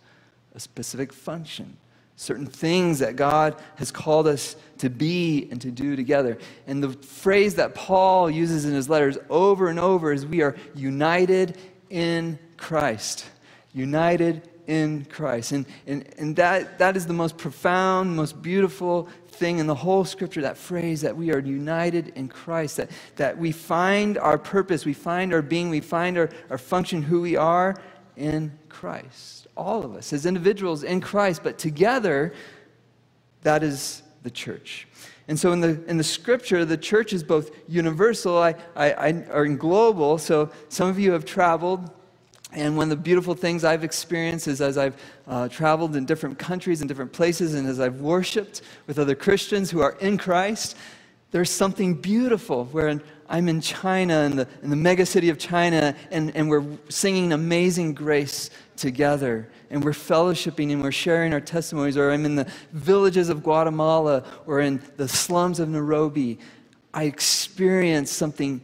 a 0.54 0.60
specific 0.60 1.12
function, 1.12 1.76
certain 2.16 2.46
things 2.46 2.98
that 2.98 3.16
God 3.16 3.56
has 3.76 3.90
called 3.90 4.26
us 4.26 4.56
to 4.78 4.90
be 4.90 5.48
and 5.50 5.60
to 5.60 5.70
do 5.70 5.96
together. 5.96 6.38
And 6.66 6.82
the 6.82 6.90
phrase 6.90 7.54
that 7.56 7.74
Paul 7.74 8.30
uses 8.30 8.64
in 8.64 8.72
his 8.72 8.88
letters 8.88 9.18
over 9.28 9.68
and 9.68 9.78
over 9.78 10.12
is 10.12 10.26
we 10.26 10.42
are 10.42 10.56
united 10.74 11.56
in 11.90 12.38
Christ. 12.56 13.26
United 13.72 14.48
in 14.70 15.04
Christ. 15.06 15.50
And, 15.50 15.66
and, 15.88 16.08
and 16.16 16.36
that, 16.36 16.78
that 16.78 16.96
is 16.96 17.04
the 17.04 17.12
most 17.12 17.36
profound, 17.36 18.14
most 18.14 18.40
beautiful 18.40 19.08
thing 19.26 19.58
in 19.58 19.66
the 19.66 19.74
whole 19.74 20.04
scripture, 20.04 20.42
that 20.42 20.56
phrase 20.56 21.00
that 21.00 21.16
we 21.16 21.32
are 21.32 21.40
united 21.40 22.12
in 22.14 22.28
Christ, 22.28 22.76
that, 22.76 22.90
that 23.16 23.36
we 23.36 23.50
find 23.50 24.16
our 24.16 24.38
purpose, 24.38 24.84
we 24.86 24.92
find 24.92 25.34
our 25.34 25.42
being, 25.42 25.70
we 25.70 25.80
find 25.80 26.16
our, 26.16 26.30
our 26.50 26.58
function, 26.58 27.02
who 27.02 27.20
we 27.20 27.34
are 27.34 27.74
in 28.16 28.56
Christ. 28.68 29.48
All 29.56 29.84
of 29.84 29.96
us 29.96 30.12
as 30.12 30.24
individuals 30.24 30.84
in 30.84 31.00
Christ, 31.00 31.42
but 31.42 31.58
together, 31.58 32.32
that 33.42 33.64
is 33.64 34.02
the 34.22 34.30
church. 34.30 34.86
And 35.26 35.36
so 35.36 35.50
in 35.50 35.60
the, 35.60 35.84
in 35.86 35.96
the 35.96 36.04
scripture, 36.04 36.64
the 36.64 36.76
church 36.76 37.12
is 37.12 37.24
both 37.24 37.50
universal 37.66 38.38
I, 38.38 38.54
I, 38.76 38.92
I, 38.92 39.10
or 39.32 39.48
global. 39.48 40.16
So 40.16 40.50
some 40.68 40.88
of 40.88 40.96
you 40.96 41.10
have 41.10 41.24
traveled. 41.24 41.90
And 42.52 42.76
one 42.76 42.84
of 42.84 42.90
the 42.90 43.02
beautiful 43.02 43.34
things 43.34 43.64
I've 43.64 43.84
experienced 43.84 44.48
is 44.48 44.60
as 44.60 44.76
I've 44.76 45.00
uh, 45.28 45.48
traveled 45.48 45.94
in 45.94 46.04
different 46.04 46.38
countries 46.38 46.80
and 46.80 46.88
different 46.88 47.12
places, 47.12 47.54
and 47.54 47.68
as 47.68 47.78
I've 47.78 48.00
worshiped 48.00 48.62
with 48.86 48.98
other 48.98 49.14
Christians 49.14 49.70
who 49.70 49.80
are 49.80 49.96
in 50.00 50.18
Christ, 50.18 50.76
there's 51.30 51.50
something 51.50 51.94
beautiful 51.94 52.64
where 52.66 53.00
I'm 53.28 53.48
in 53.48 53.60
China, 53.60 54.22
in 54.22 54.36
the, 54.36 54.48
in 54.62 54.70
the 54.70 54.76
mega 54.76 55.06
city 55.06 55.28
of 55.28 55.38
China, 55.38 55.94
and, 56.10 56.34
and 56.34 56.50
we're 56.50 56.64
singing 56.88 57.32
Amazing 57.32 57.94
Grace 57.94 58.50
together. 58.76 59.48
And 59.70 59.84
we're 59.84 59.92
fellowshipping 59.92 60.72
and 60.72 60.82
we're 60.82 60.90
sharing 60.90 61.32
our 61.32 61.40
testimonies, 61.40 61.96
or 61.96 62.10
I'm 62.10 62.24
in 62.24 62.34
the 62.34 62.50
villages 62.72 63.28
of 63.28 63.44
Guatemala 63.44 64.24
or 64.46 64.58
in 64.60 64.82
the 64.96 65.06
slums 65.06 65.60
of 65.60 65.68
Nairobi, 65.68 66.40
I 66.92 67.04
experience 67.04 68.10
something 68.10 68.60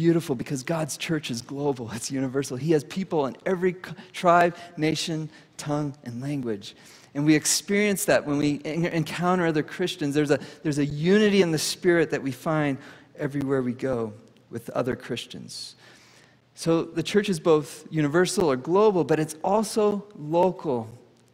beautiful 0.00 0.34
because 0.34 0.62
God's 0.62 0.96
church 0.96 1.30
is 1.30 1.42
global, 1.42 1.90
it's 1.92 2.10
universal. 2.10 2.56
He 2.56 2.72
has 2.72 2.84
people 2.84 3.26
in 3.26 3.36
every 3.44 3.76
tribe, 4.14 4.56
nation, 4.78 5.28
tongue, 5.58 5.94
and 6.04 6.22
language. 6.22 6.74
And 7.12 7.26
we 7.26 7.34
experience 7.34 8.06
that 8.06 8.24
when 8.24 8.38
we 8.38 8.62
encounter 8.64 9.44
other 9.44 9.62
Christians. 9.62 10.14
There's 10.14 10.30
a, 10.30 10.38
there's 10.62 10.78
a 10.78 10.86
unity 10.86 11.42
in 11.42 11.50
the 11.50 11.58
spirit 11.58 12.08
that 12.12 12.22
we 12.22 12.32
find 12.32 12.78
everywhere 13.18 13.60
we 13.60 13.74
go 13.74 14.14
with 14.48 14.70
other 14.70 14.96
Christians. 14.96 15.74
So 16.54 16.82
the 16.82 17.02
church 17.02 17.28
is 17.28 17.38
both 17.38 17.86
universal 17.90 18.50
or 18.50 18.56
global, 18.56 19.04
but 19.04 19.20
it's 19.20 19.36
also 19.44 20.06
local. 20.18 20.88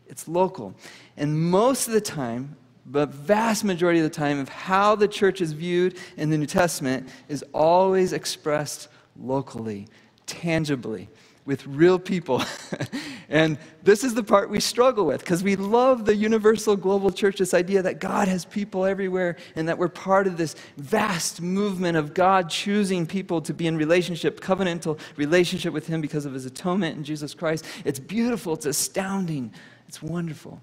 It's 0.09 0.27
local. 0.27 0.75
And 1.17 1.41
most 1.41 1.87
of 1.87 1.93
the 1.93 2.01
time, 2.01 2.57
the 2.89 3.07
vast 3.07 3.65
majority 3.65 3.99
of 3.99 4.05
the 4.05 4.11
time, 4.11 4.39
of 4.39 4.49
how 4.49 4.95
the 4.95 5.09
church 5.09 5.41
is 5.41 5.53
viewed 5.53 5.97
in 6.17 6.31
the 6.31 6.39
New 6.39 6.47
Testament 6.47 7.09
is 7.29 7.45
always 7.53 8.13
expressed 8.13 8.89
locally, 9.19 9.89
tangibly 10.27 11.09
with 11.47 11.65
real 11.67 11.99
people. 11.99 12.43
and 13.29 13.57
this 13.83 14.03
is 14.03 14.15
the 14.15 14.23
part 14.23 14.51
we 14.51 14.61
struggle 14.61 15.07
with 15.07 15.21
because 15.21 15.45
we 15.45 15.55
love 15.57 16.05
the 16.05 16.15
universal 16.15 16.77
global 16.77 17.11
church, 17.11 17.39
this 17.39 17.55
idea 17.55 17.83
that 17.83 18.01
God 18.01 18.29
has 18.29 18.45
people 18.45 18.85
everywhere 18.85 19.37
and 19.55 19.69
that 19.69 19.79
we're 19.79 19.89
part 19.89 20.27
of 20.27 20.37
this 20.37 20.57
vast 20.77 21.41
movement 21.41 21.97
of 21.97 22.15
God 22.15 22.51
choosing 22.51 23.07
people 23.07 23.41
to 23.43 23.55
be 23.55 23.69
in 23.69 23.77
relationship, 23.77 24.41
covenantal 24.41 24.99
relationship 25.17 25.73
with 25.73 25.87
Him 25.87 26.01
because 26.01 26.27
of 26.27 26.35
His 26.35 26.47
atonement 26.47 26.97
in 26.97 27.05
Jesus 27.05 27.33
Christ. 27.33 27.65
It's 27.85 28.01
beautiful, 28.01 28.55
it's 28.55 28.67
astounding, 28.67 29.53
it's 29.89 30.03
wonderful. 30.03 30.61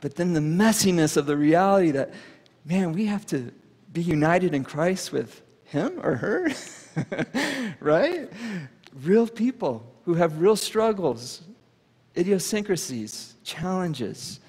But 0.00 0.16
then 0.16 0.32
the 0.32 0.40
messiness 0.40 1.16
of 1.16 1.26
the 1.26 1.36
reality 1.36 1.90
that, 1.92 2.12
man, 2.64 2.92
we 2.92 3.06
have 3.06 3.26
to 3.26 3.52
be 3.92 4.02
united 4.02 4.54
in 4.54 4.64
Christ 4.64 5.12
with 5.12 5.42
Him 5.64 6.00
or 6.02 6.16
her, 6.16 6.50
right? 7.80 8.30
Real 9.02 9.26
people 9.26 9.92
who 10.04 10.14
have 10.14 10.40
real 10.40 10.56
struggles, 10.56 11.42
idiosyncrasies, 12.16 13.34
challenges. 13.44 14.40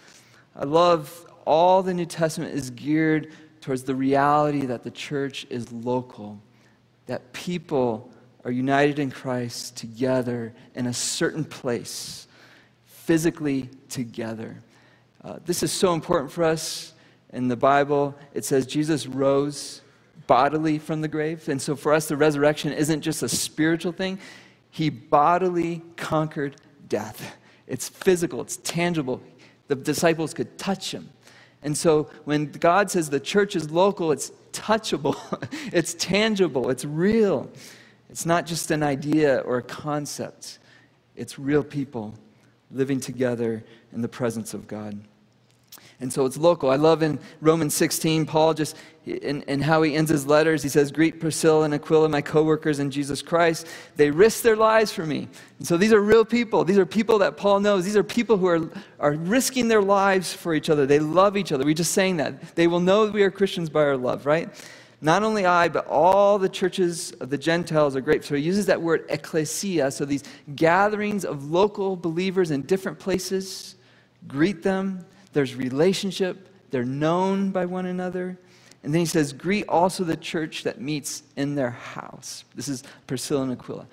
I 0.55 0.65
love 0.65 1.27
all 1.46 1.84
the 1.84 1.93
New 1.93 2.05
Testament 2.05 2.53
is 2.53 2.70
geared 2.70 3.34
towards 3.62 3.84
the 3.84 3.96
reality 3.96 4.65
that 4.65 4.84
the 4.84 4.91
church 4.91 5.46
is 5.50 5.72
local, 5.72 6.41
that 7.05 7.34
people 7.34 8.12
are 8.43 8.51
united 8.51 9.00
in 9.00 9.12
Christ 9.12 9.77
together 9.77 10.53
in 10.75 10.88
a 10.88 10.93
certain 10.93 11.46
place, 11.46 12.27
physically 12.86 13.70
together. 13.89 14.58
Uh, 15.23 15.37
this 15.45 15.61
is 15.61 15.71
so 15.71 15.93
important 15.93 16.31
for 16.31 16.43
us 16.43 16.93
in 17.31 17.47
the 17.47 17.55
Bible. 17.55 18.15
It 18.33 18.43
says 18.43 18.65
Jesus 18.65 19.05
rose 19.05 19.81
bodily 20.25 20.79
from 20.79 21.01
the 21.01 21.07
grave. 21.07 21.47
And 21.47 21.61
so 21.61 21.75
for 21.75 21.93
us, 21.93 22.07
the 22.07 22.17
resurrection 22.17 22.73
isn't 22.73 23.01
just 23.01 23.21
a 23.21 23.29
spiritual 23.29 23.91
thing, 23.91 24.19
he 24.69 24.89
bodily 24.89 25.81
conquered 25.97 26.55
death. 26.87 27.37
It's 27.67 27.89
physical, 27.89 28.41
it's 28.41 28.57
tangible. 28.57 29.21
The 29.67 29.75
disciples 29.75 30.33
could 30.33 30.57
touch 30.57 30.93
him. 30.93 31.09
And 31.63 31.77
so 31.77 32.09
when 32.25 32.51
God 32.51 32.89
says 32.89 33.09
the 33.09 33.19
church 33.19 33.55
is 33.55 33.69
local, 33.69 34.11
it's 34.11 34.31
touchable, 34.51 35.15
it's 35.73 35.93
tangible, 35.93 36.69
it's 36.69 36.85
real. 36.85 37.49
It's 38.09 38.25
not 38.25 38.45
just 38.45 38.71
an 38.71 38.83
idea 38.83 39.39
or 39.39 39.57
a 39.57 39.63
concept, 39.63 40.59
it's 41.15 41.37
real 41.37 41.63
people 41.63 42.13
living 42.71 42.99
together 42.99 43.63
in 43.93 44.01
the 44.01 44.07
presence 44.07 44.53
of 44.53 44.67
God. 44.67 44.99
And 46.01 46.12
so 46.12 46.25
it's 46.25 46.36
local. 46.36 46.72
I 46.72 46.77
love 46.77 47.03
in 47.03 47.20
Romans 47.41 47.75
16, 47.75 48.25
Paul 48.25 48.55
just, 48.55 48.75
in, 49.05 49.43
in 49.43 49.62
how 49.62 49.84
he 49.84 49.96
ends 49.96 50.10
his 50.10 50.25
letters, 50.25 50.63
he 50.63 50.70
says, 50.70 50.91
Greet 50.91 51.20
Priscilla 51.20 51.63
and 51.63 51.75
Aquila, 51.75 52.10
my 52.10 52.22
co-workers 52.22 52.79
in 52.79 52.89
Jesus 52.89 53.22
Christ. 53.22 53.67
They 53.98 54.10
risk 54.10 54.41
their 54.41 54.55
lives 54.55 54.91
for 54.91 55.05
me. 55.05 55.27
And 55.60 55.67
so 55.67 55.77
these 55.77 55.93
are 55.93 56.01
real 56.01 56.25
people. 56.25 56.63
These 56.63 56.79
are 56.79 56.88
people 56.88 57.20
that 57.20 57.38
Paul 57.38 57.60
knows. 57.60 57.86
These 57.86 57.96
are 57.96 58.03
people 58.03 58.38
who 58.38 58.48
are, 58.48 58.70
are 59.00 59.13
risking 59.13 59.67
their 59.67 59.81
lives 59.81 60.34
for 60.34 60.55
each 60.55 60.72
other. 60.72 60.88
They 60.88 60.98
love 61.00 61.38
each 61.38 61.51
other. 61.51 61.63
We 61.63 61.75
just 61.75 61.93
saying 61.93 62.17
that. 62.17 62.55
They 62.55 62.65
will 62.65 62.79
know 62.79 63.05
that 63.05 63.13
we 63.13 63.22
are 63.22 63.31
Christians 63.31 63.70
by 63.70 63.81
our 63.81 63.98
love, 63.98 64.25
right? 64.25 64.50
Not 65.01 65.22
only 65.22 65.46
I, 65.46 65.67
but 65.67 65.86
all 65.88 66.39
the 66.39 66.50
churches 66.50 67.12
of 67.13 67.29
the 67.29 67.38
Gentiles 67.38 67.96
are 67.96 68.01
great. 68.01 68.24
So 68.24 68.34
he 68.34 68.41
uses 68.41 68.65
that 68.65 68.81
word 68.81 69.05
ecclesia. 69.10 69.91
So 69.91 70.05
these 70.05 70.24
gatherings 70.55 71.25
of 71.25 71.51
local 71.51 71.96
believers 71.96 72.50
in 72.50 72.63
different 72.63 72.98
places, 72.98 73.75
greet 74.27 74.63
them 74.63 75.05
there's 75.33 75.55
relationship, 75.55 76.50
they're 76.71 76.83
known 76.83 77.51
by 77.51 77.65
one 77.65 77.85
another. 77.85 78.38
And 78.83 78.93
then 78.93 79.00
he 79.00 79.05
says, 79.05 79.33
Greet 79.33 79.67
also 79.67 80.03
the 80.03 80.17
church 80.17 80.63
that 80.63 80.81
meets 80.81 81.23
in 81.35 81.55
their 81.55 81.69
house. 81.71 82.43
This 82.55 82.67
is 82.67 82.83
Priscilla 83.07 83.43
and 83.43 83.51
Aquila. 83.51 83.85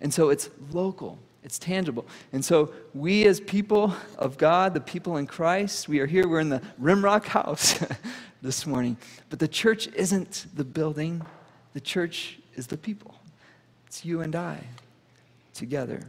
And 0.00 0.12
so 0.12 0.30
it's 0.30 0.50
local, 0.72 1.18
it's 1.44 1.58
tangible. 1.58 2.06
And 2.32 2.44
so 2.44 2.72
we, 2.92 3.24
as 3.26 3.40
people 3.40 3.94
of 4.18 4.36
God, 4.36 4.74
the 4.74 4.80
people 4.80 5.16
in 5.16 5.26
Christ, 5.26 5.88
we 5.88 6.00
are 6.00 6.06
here, 6.06 6.26
we're 6.26 6.40
in 6.40 6.48
the 6.48 6.62
Rimrock 6.80 7.26
house 7.26 7.78
this 8.42 8.66
morning. 8.66 8.96
But 9.30 9.38
the 9.38 9.48
church 9.48 9.88
isn't 9.94 10.46
the 10.54 10.64
building, 10.64 11.24
the 11.72 11.80
church 11.80 12.40
is 12.56 12.66
the 12.66 12.76
people. 12.76 13.14
It's 13.86 14.04
you 14.04 14.22
and 14.22 14.34
I 14.34 14.58
together. 15.54 16.02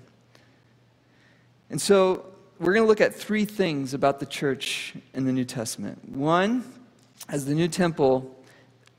And 1.70 1.82
so 1.82 2.33
we're 2.64 2.74
going 2.74 2.86
to 2.86 2.88
look 2.88 3.02
at 3.02 3.14
three 3.14 3.44
things 3.44 3.94
about 3.94 4.22
the 4.22 4.26
church 4.26 4.94
in 5.14 5.26
the 5.26 5.34
New 5.34 5.44
Testament. 5.44 6.08
One, 6.08 6.64
as 7.28 7.46
the 7.46 7.54
new 7.54 7.68
temple, 7.68 8.34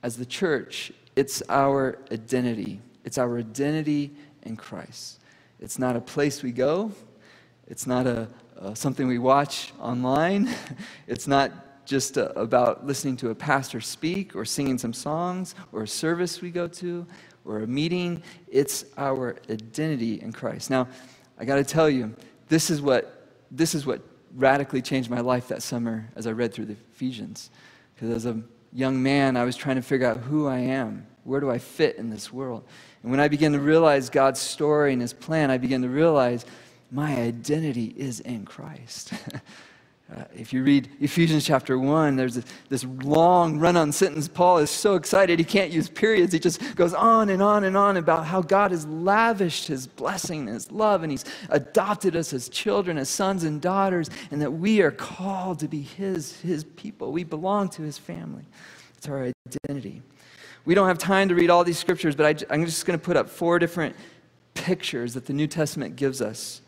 as 0.03 0.19
the 0.19 0.27
church, 0.27 0.93
it's 1.17 1.43
our 1.49 1.99
identity. 2.13 2.83
It's 3.07 3.17
our 3.17 3.39
identity 3.39 4.11
in 4.43 4.57
Christ. 4.57 5.19
It's 5.61 5.79
not 5.79 5.97
a 5.97 6.01
place 6.01 6.43
we 6.43 6.53
go. 6.53 6.93
It's 7.67 7.87
not 7.87 8.07
a, 8.07 8.29
something 8.75 9.09
we 9.09 9.19
watch 9.19 9.73
online. 9.81 10.55
it's 11.07 11.27
not 11.27 11.87
just 11.87 12.19
uh, 12.19 12.33
about 12.37 12.87
listening 12.87 13.17
to 13.17 13.31
a 13.31 13.35
pastor 13.35 13.81
speak 13.81 14.37
or 14.37 14.45
singing 14.45 14.77
some 14.77 14.93
songs 14.93 15.55
or 15.73 15.85
a 15.85 15.89
service 15.89 16.43
we 16.43 16.51
go 16.51 16.69
to 16.69 17.07
or 17.47 17.61
a 17.61 17.67
meeting. 17.67 18.23
It's 18.47 18.85
our 18.99 19.37
identity 19.49 20.21
in 20.21 20.33
Christ. 20.33 20.69
Now, 20.69 20.87
I 21.39 21.47
got 21.47 21.57
to 21.57 21.65
tell 21.65 21.89
you, 21.89 22.15
this 22.49 22.69
is 22.69 22.83
what 22.83 23.24
this 23.57 23.75
is 23.75 23.87
what 23.87 24.03
radically 24.35 24.83
changed 24.83 25.11
my 25.11 25.21
life 25.21 25.49
that 25.49 25.63
summer 25.63 26.11
as 26.17 26.27
I 26.27 26.33
read 26.33 26.53
through 26.53 26.67
the 26.67 26.77
Ephesians. 26.93 27.51
Because 27.95 28.11
as 28.11 28.27
a 28.27 28.43
young 28.73 29.03
man, 29.03 29.37
I 29.37 29.45
was 29.45 29.57
trying 29.57 29.77
to 29.77 29.83
figure 29.83 30.07
out 30.07 30.19
who 30.19 30.47
I 30.47 30.59
am. 30.59 31.07
Where 31.23 31.41
do 31.41 31.51
I 31.51 31.59
fit 31.59 31.97
in 31.97 32.11
this 32.11 32.33
world? 32.33 32.65
And 33.03 33.11
when 33.11 33.21
I 33.21 33.29
began 33.29 33.53
to 33.53 33.61
realize 33.61 34.11
God's 34.11 34.41
story 34.41 34.93
and 34.93 35.01
His 35.01 35.13
plan, 35.13 35.51
I 35.51 35.59
began 35.59 35.83
to 35.83 35.89
realize 35.89 36.45
my 36.91 37.17
identity 37.17 37.95
is 37.97 38.21
in 38.21 38.45
Christ. 38.45 39.13
Uh, 40.13 40.23
if 40.37 40.53
you 40.53 40.63
read 40.63 40.91
Ephesians 41.01 41.47
chapter 41.47 41.79
1, 41.79 42.17
there's 42.17 42.37
a, 42.37 42.45
this 42.69 42.85
long 42.85 43.59
run 43.59 43.75
on 43.75 43.91
sentence. 43.91 44.29
Paul 44.29 44.59
is 44.59 44.71
so 44.71 44.97
excited 44.97 45.39
he 45.39 45.47
can't 45.47 45.73
use 45.73 45.89
periods. 45.89 46.35
He 46.35 46.39
just 46.39 46.77
goes 46.77 46.93
on 46.93 47.31
and 47.31 47.43
on 47.43 47.65
and 47.65 47.75
on 47.75 47.97
about 47.97 48.27
how 48.27 48.43
God 48.43 48.71
has 48.71 48.85
lavished 48.87 49.67
his 49.67 49.87
blessing 49.87 50.41
and 50.41 50.51
his 50.51 50.71
love, 50.71 51.05
and 51.05 51.11
he's 51.11 51.25
adopted 51.49 52.17
us 52.17 52.35
as 52.35 52.51
children, 52.51 52.99
as 52.99 53.09
sons 53.09 53.45
and 53.45 53.63
daughters, 53.63 54.11
and 54.31 54.43
that 54.43 54.51
we 54.51 54.83
are 54.83 54.91
called 54.91 55.61
to 55.61 55.69
be 55.69 55.81
his, 55.81 56.39
his 56.43 56.65
people. 56.65 57.11
We 57.11 57.25
belong 57.25 57.71
to 57.71 57.83
his 57.83 57.97
family. 57.97 58.45
It's 58.99 59.09
our 59.09 59.33
identity. 59.67 60.03
We 60.67 60.75
don't 60.75 60.87
have 60.87 60.99
time 60.99 61.31
to 61.31 61.35
read 61.35 61.49
all 61.49 61.65
these 61.65 61.79
scriptures, 61.79 62.15
but 62.15 62.27
I, 62.27 62.55
I'm 62.55 62.67
just 62.67 62.85
going 62.85 62.99
to 62.99 63.05
put 63.05 63.17
up 63.17 63.31
four 63.31 63.59
different 63.59 63.97
pictures 64.53 65.15
that 65.15 65.25
the 65.25 65.33
New 65.33 65.47
Testament 65.47 65.97
gives 65.97 66.21
us 66.21 66.61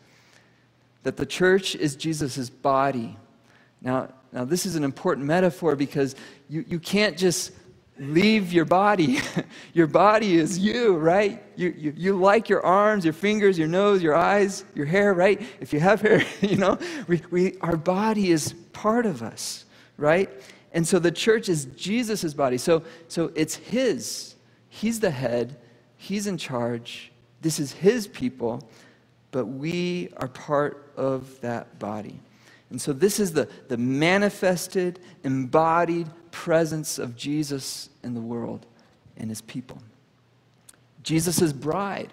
that 1.03 1.17
the 1.17 1.25
church 1.25 1.75
is 1.75 1.95
Jesus' 1.95 2.49
body 2.49 3.15
now, 3.81 4.09
now 4.31 4.45
this 4.45 4.65
is 4.65 4.75
an 4.75 4.83
important 4.83 5.25
metaphor 5.25 5.75
because 5.75 6.15
you, 6.49 6.65
you 6.67 6.79
can't 6.79 7.17
just 7.17 7.51
leave 7.99 8.53
your 8.53 8.65
body. 8.65 9.19
your 9.73 9.87
body 9.87 10.37
is 10.37 10.59
you, 10.59 10.95
right? 10.95 11.43
You, 11.55 11.73
you, 11.77 11.93
you 11.95 12.15
like 12.15 12.49
your 12.49 12.65
arms, 12.65 13.03
your 13.03 13.13
fingers, 13.13 13.57
your 13.57 13.67
nose, 13.67 14.03
your 14.03 14.15
eyes, 14.15 14.65
your 14.75 14.85
hair, 14.85 15.13
right? 15.13 15.41
If 15.59 15.73
you 15.73 15.79
have 15.79 16.01
hair, 16.03 16.23
you 16.41 16.57
know, 16.57 16.77
we, 17.07 17.21
we, 17.31 17.57
our 17.61 17.77
body 17.77 18.31
is 18.31 18.53
part 18.73 19.05
of 19.05 19.23
us, 19.23 19.65
right? 19.97 20.29
And 20.73 20.87
so 20.87 20.99
the 20.99 21.11
church 21.11 21.49
is 21.49 21.65
Jesus' 21.65 22.33
body. 22.33 22.57
So, 22.57 22.83
so 23.07 23.31
it's 23.35 23.55
His. 23.55 24.35
He's 24.69 24.99
the 24.99 25.11
head, 25.11 25.57
He's 25.95 26.27
in 26.27 26.37
charge. 26.37 27.11
This 27.41 27.59
is 27.59 27.71
His 27.71 28.07
people, 28.07 28.69
but 29.31 29.45
we 29.45 30.09
are 30.17 30.27
part 30.27 30.91
of 30.95 31.39
that 31.41 31.79
body. 31.79 32.19
And 32.69 32.81
so, 32.81 32.91
this 32.93 33.19
is 33.19 33.31
the, 33.31 33.47
the 33.69 33.77
manifested, 33.77 34.99
embodied 35.23 36.09
presence 36.31 36.99
of 36.99 37.15
Jesus 37.15 37.89
in 38.03 38.13
the 38.13 38.21
world 38.21 38.65
and 39.15 39.29
his 39.29 39.41
people. 39.41 39.81
Jesus' 41.03 41.53
bride. 41.53 42.11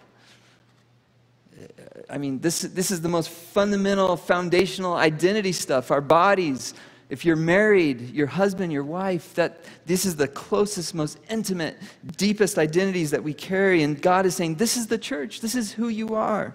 I 2.08 2.18
mean, 2.18 2.40
this, 2.40 2.61
this 2.62 2.90
is 2.90 3.00
the 3.00 3.08
most 3.08 3.28
fundamental, 3.30 4.16
foundational 4.16 4.94
identity 4.94 5.52
stuff. 5.52 5.90
Our 5.90 6.00
bodies, 6.00 6.75
if 7.11 7.25
you're 7.25 7.37
married, 7.37 8.11
your 8.11 8.26
husband, 8.26 8.73
your 8.73 8.84
wife, 8.84 9.34
that 9.34 9.64
this 9.87 10.04
is 10.04 10.16
the 10.16 10.28
closest, 10.28 10.94
most 10.94 11.18
intimate, 11.30 11.76
deepest 12.16 12.58
identities 12.58 13.11
that 13.11 13.23
we 13.23 13.34
carry. 13.34 13.82
And 13.82 14.00
God 14.00 14.26
is 14.26 14.34
saying, 14.34 14.56
This 14.56 14.76
is 14.76 14.87
the 14.87 14.99
church. 14.99 15.40
This 15.40 15.54
is 15.54 15.73
who 15.73 15.88
you 15.88 16.14
are. 16.14 16.54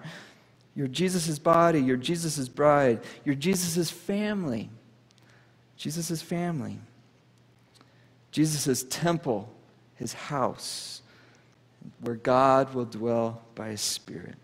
You're 0.74 0.88
Jesus' 0.88 1.38
body. 1.38 1.80
You're 1.80 1.96
Jesus' 1.96 2.48
bride. 2.48 3.00
You're 3.24 3.34
Jesus' 3.34 3.90
family. 3.90 4.70
Jesus' 5.76 6.22
family. 6.22 6.78
Jesus' 8.30 8.84
temple, 8.84 9.52
his 9.96 10.12
house, 10.12 11.02
where 12.00 12.16
God 12.16 12.74
will 12.74 12.84
dwell 12.84 13.42
by 13.54 13.68
his 13.68 13.80
Spirit. 13.80 14.36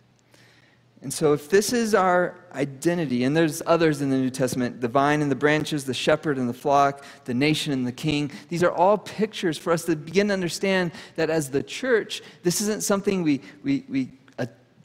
And 1.02 1.12
so, 1.12 1.34
if 1.34 1.48
this 1.48 1.72
is 1.72 1.94
our 1.94 2.34
identity, 2.52 3.24
and 3.24 3.36
there's 3.36 3.62
others 3.66 4.00
in 4.00 4.10
the 4.10 4.16
New 4.16 4.30
Testament 4.30 4.80
the 4.80 4.88
vine 4.88 5.22
and 5.22 5.30
the 5.30 5.36
branches, 5.36 5.84
the 5.84 5.94
shepherd 5.94 6.38
and 6.38 6.48
the 6.48 6.54
flock, 6.54 7.04
the 7.26 7.34
nation 7.34 7.72
and 7.72 7.86
the 7.86 7.92
king, 7.92 8.30
these 8.48 8.62
are 8.62 8.72
all 8.72 8.98
pictures 8.98 9.58
for 9.58 9.72
us 9.72 9.84
to 9.84 9.94
begin 9.94 10.28
to 10.28 10.34
understand 10.34 10.90
that 11.14 11.30
as 11.30 11.50
the 11.50 11.62
church, 11.62 12.22
this 12.42 12.60
isn't 12.60 12.82
something 12.82 13.22
we, 13.22 13.42
we, 13.62 13.84
we 13.88 14.10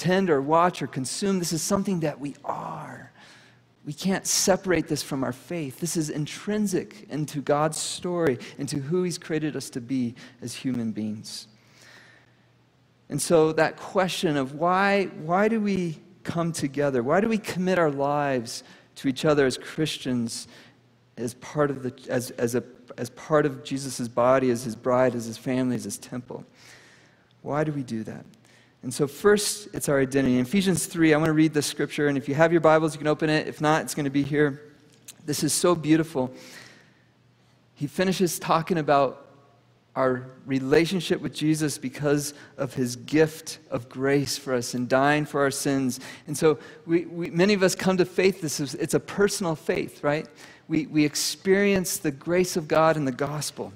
attend 0.01 0.31
or 0.31 0.41
watch 0.41 0.81
or 0.81 0.87
consume. 0.87 1.37
This 1.37 1.53
is 1.53 1.61
something 1.61 1.99
that 1.99 2.19
we 2.19 2.35
are. 2.43 3.11
We 3.85 3.93
can't 3.93 4.25
separate 4.25 4.87
this 4.87 5.03
from 5.03 5.23
our 5.23 5.31
faith. 5.31 5.79
This 5.79 5.95
is 5.95 6.09
intrinsic 6.09 7.07
into 7.09 7.41
God's 7.41 7.77
story, 7.77 8.39
into 8.57 8.77
who 8.77 9.03
He's 9.03 9.17
created 9.17 9.55
us 9.55 9.69
to 9.71 9.81
be 9.81 10.15
as 10.41 10.55
human 10.55 10.91
beings. 10.91 11.47
And 13.09 13.21
so, 13.21 13.51
that 13.53 13.77
question 13.77 14.37
of 14.37 14.55
why, 14.55 15.05
why 15.05 15.47
do 15.47 15.59
we 15.59 15.99
come 16.23 16.51
together? 16.51 17.03
Why 17.03 17.21
do 17.21 17.27
we 17.27 17.37
commit 17.37 17.77
our 17.77 17.91
lives 17.91 18.63
to 18.95 19.07
each 19.07 19.25
other 19.25 19.45
as 19.45 19.57
Christians 19.57 20.47
as 21.17 21.33
part 21.35 21.69
of, 21.69 21.83
the, 21.83 21.93
as, 22.09 22.31
as, 22.31 22.55
a, 22.55 22.63
as 22.97 23.09
part 23.11 23.45
of 23.45 23.63
Jesus' 23.63 24.07
body, 24.07 24.49
as 24.49 24.63
His 24.63 24.75
bride, 24.75 25.13
as 25.13 25.25
His 25.25 25.37
family, 25.37 25.75
as 25.75 25.83
His 25.83 25.97
temple? 25.97 26.45
Why 27.41 27.63
do 27.63 27.71
we 27.71 27.83
do 27.83 28.03
that? 28.03 28.25
And 28.83 28.91
so, 28.91 29.05
first, 29.05 29.67
it's 29.73 29.89
our 29.89 29.99
identity. 29.99 30.35
In 30.35 30.41
Ephesians 30.41 30.87
3, 30.87 31.13
I 31.13 31.17
want 31.17 31.27
to 31.27 31.33
read 31.33 31.53
this 31.53 31.67
scripture, 31.67 32.07
and 32.07 32.17
if 32.17 32.27
you 32.27 32.33
have 32.33 32.51
your 32.51 32.61
Bibles, 32.61 32.95
you 32.95 32.97
can 32.97 33.07
open 33.07 33.29
it. 33.29 33.47
If 33.47 33.61
not, 33.61 33.83
it's 33.83 33.93
going 33.93 34.05
to 34.05 34.09
be 34.09 34.23
here. 34.23 34.73
This 35.23 35.43
is 35.43 35.53
so 35.53 35.75
beautiful. 35.75 36.33
He 37.75 37.85
finishes 37.85 38.39
talking 38.39 38.79
about 38.79 39.27
our 39.95 40.25
relationship 40.47 41.21
with 41.21 41.33
Jesus 41.33 41.77
because 41.77 42.33
of 42.57 42.73
his 42.73 42.95
gift 42.95 43.59
of 43.69 43.87
grace 43.87 44.37
for 44.37 44.53
us 44.55 44.73
and 44.73 44.89
dying 44.89 45.25
for 45.25 45.41
our 45.41 45.51
sins. 45.51 45.99
And 46.25 46.35
so, 46.35 46.57
we, 46.87 47.05
we, 47.05 47.29
many 47.29 47.53
of 47.53 47.61
us 47.61 47.75
come 47.75 47.97
to 47.97 48.05
faith. 48.05 48.41
This 48.41 48.59
is, 48.59 48.73
it's 48.75 48.95
a 48.95 48.99
personal 48.99 49.55
faith, 49.55 50.03
right? 50.03 50.27
We, 50.67 50.87
we 50.87 51.05
experience 51.05 51.97
the 51.97 52.11
grace 52.11 52.57
of 52.57 52.67
God 52.67 52.97
in 52.97 53.05
the 53.05 53.11
gospel. 53.11 53.73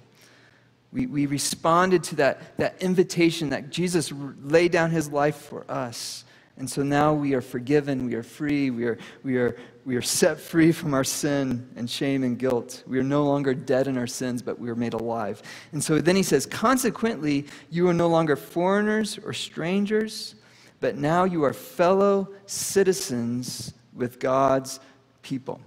We, 0.95 1.07
we 1.07 1.25
responded 1.25 2.05
to 2.05 2.15
that, 2.15 2.57
that 2.57 2.81
invitation 2.81 3.49
that 3.49 3.69
Jesus 3.69 4.13
laid 4.41 4.71
down 4.71 4.91
his 4.91 5.09
life 5.09 5.35
for 5.35 5.69
us. 5.69 6.23
And 6.55 6.69
so 6.69 6.83
now 6.83 7.13
we 7.13 7.33
are 7.33 7.41
forgiven, 7.41 8.05
we 8.05 8.15
are 8.15 8.23
free, 8.23 8.69
we 8.69 8.85
are, 8.85 8.97
we, 9.21 9.35
are, 9.35 9.57
we 9.83 9.97
are 9.97 10.01
set 10.01 10.39
free 10.39 10.71
from 10.71 10.93
our 10.93 11.03
sin 11.03 11.69
and 11.75 11.89
shame 11.89 12.23
and 12.23 12.39
guilt. 12.39 12.81
We 12.87 12.97
are 12.97 13.03
no 13.03 13.25
longer 13.25 13.53
dead 13.53 13.87
in 13.87 13.97
our 13.97 14.07
sins, 14.07 14.41
but 14.41 14.57
we 14.57 14.69
are 14.69 14.75
made 14.75 14.93
alive. 14.93 15.43
And 15.73 15.83
so 15.83 15.99
then 15.99 16.15
he 16.15 16.23
says, 16.23 16.45
Consequently, 16.45 17.45
you 17.69 17.89
are 17.89 17.93
no 17.93 18.07
longer 18.07 18.37
foreigners 18.37 19.19
or 19.19 19.33
strangers, 19.33 20.35
but 20.79 20.95
now 20.95 21.25
you 21.25 21.43
are 21.43 21.51
fellow 21.51 22.29
citizens 22.45 23.73
with 23.93 24.17
God's 24.17 24.79
people. 25.23 25.59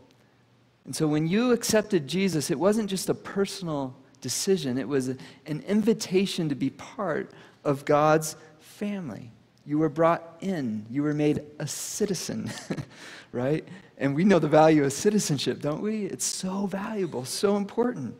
And 0.86 0.96
so 0.96 1.06
when 1.06 1.28
you 1.28 1.52
accepted 1.52 2.08
Jesus, 2.08 2.50
it 2.50 2.58
wasn't 2.58 2.88
just 2.88 3.10
a 3.10 3.14
personal 3.14 3.94
decision. 4.20 4.78
It 4.78 4.88
was 4.88 5.08
an 5.08 5.64
invitation 5.66 6.48
to 6.48 6.54
be 6.54 6.70
part 6.70 7.30
of 7.64 7.84
God's 7.84 8.36
family. 8.58 9.30
You 9.66 9.78
were 9.78 9.88
brought 9.88 10.36
in, 10.40 10.86
you 10.90 11.02
were 11.02 11.12
made 11.12 11.42
a 11.58 11.66
citizen, 11.66 12.50
right? 13.32 13.66
And 13.98 14.14
we 14.14 14.24
know 14.24 14.38
the 14.38 14.48
value 14.48 14.84
of 14.84 14.92
citizenship, 14.92 15.60
don't 15.60 15.82
we? 15.82 16.06
It's 16.06 16.24
so 16.24 16.66
valuable, 16.66 17.24
so 17.24 17.56
important. 17.56 18.18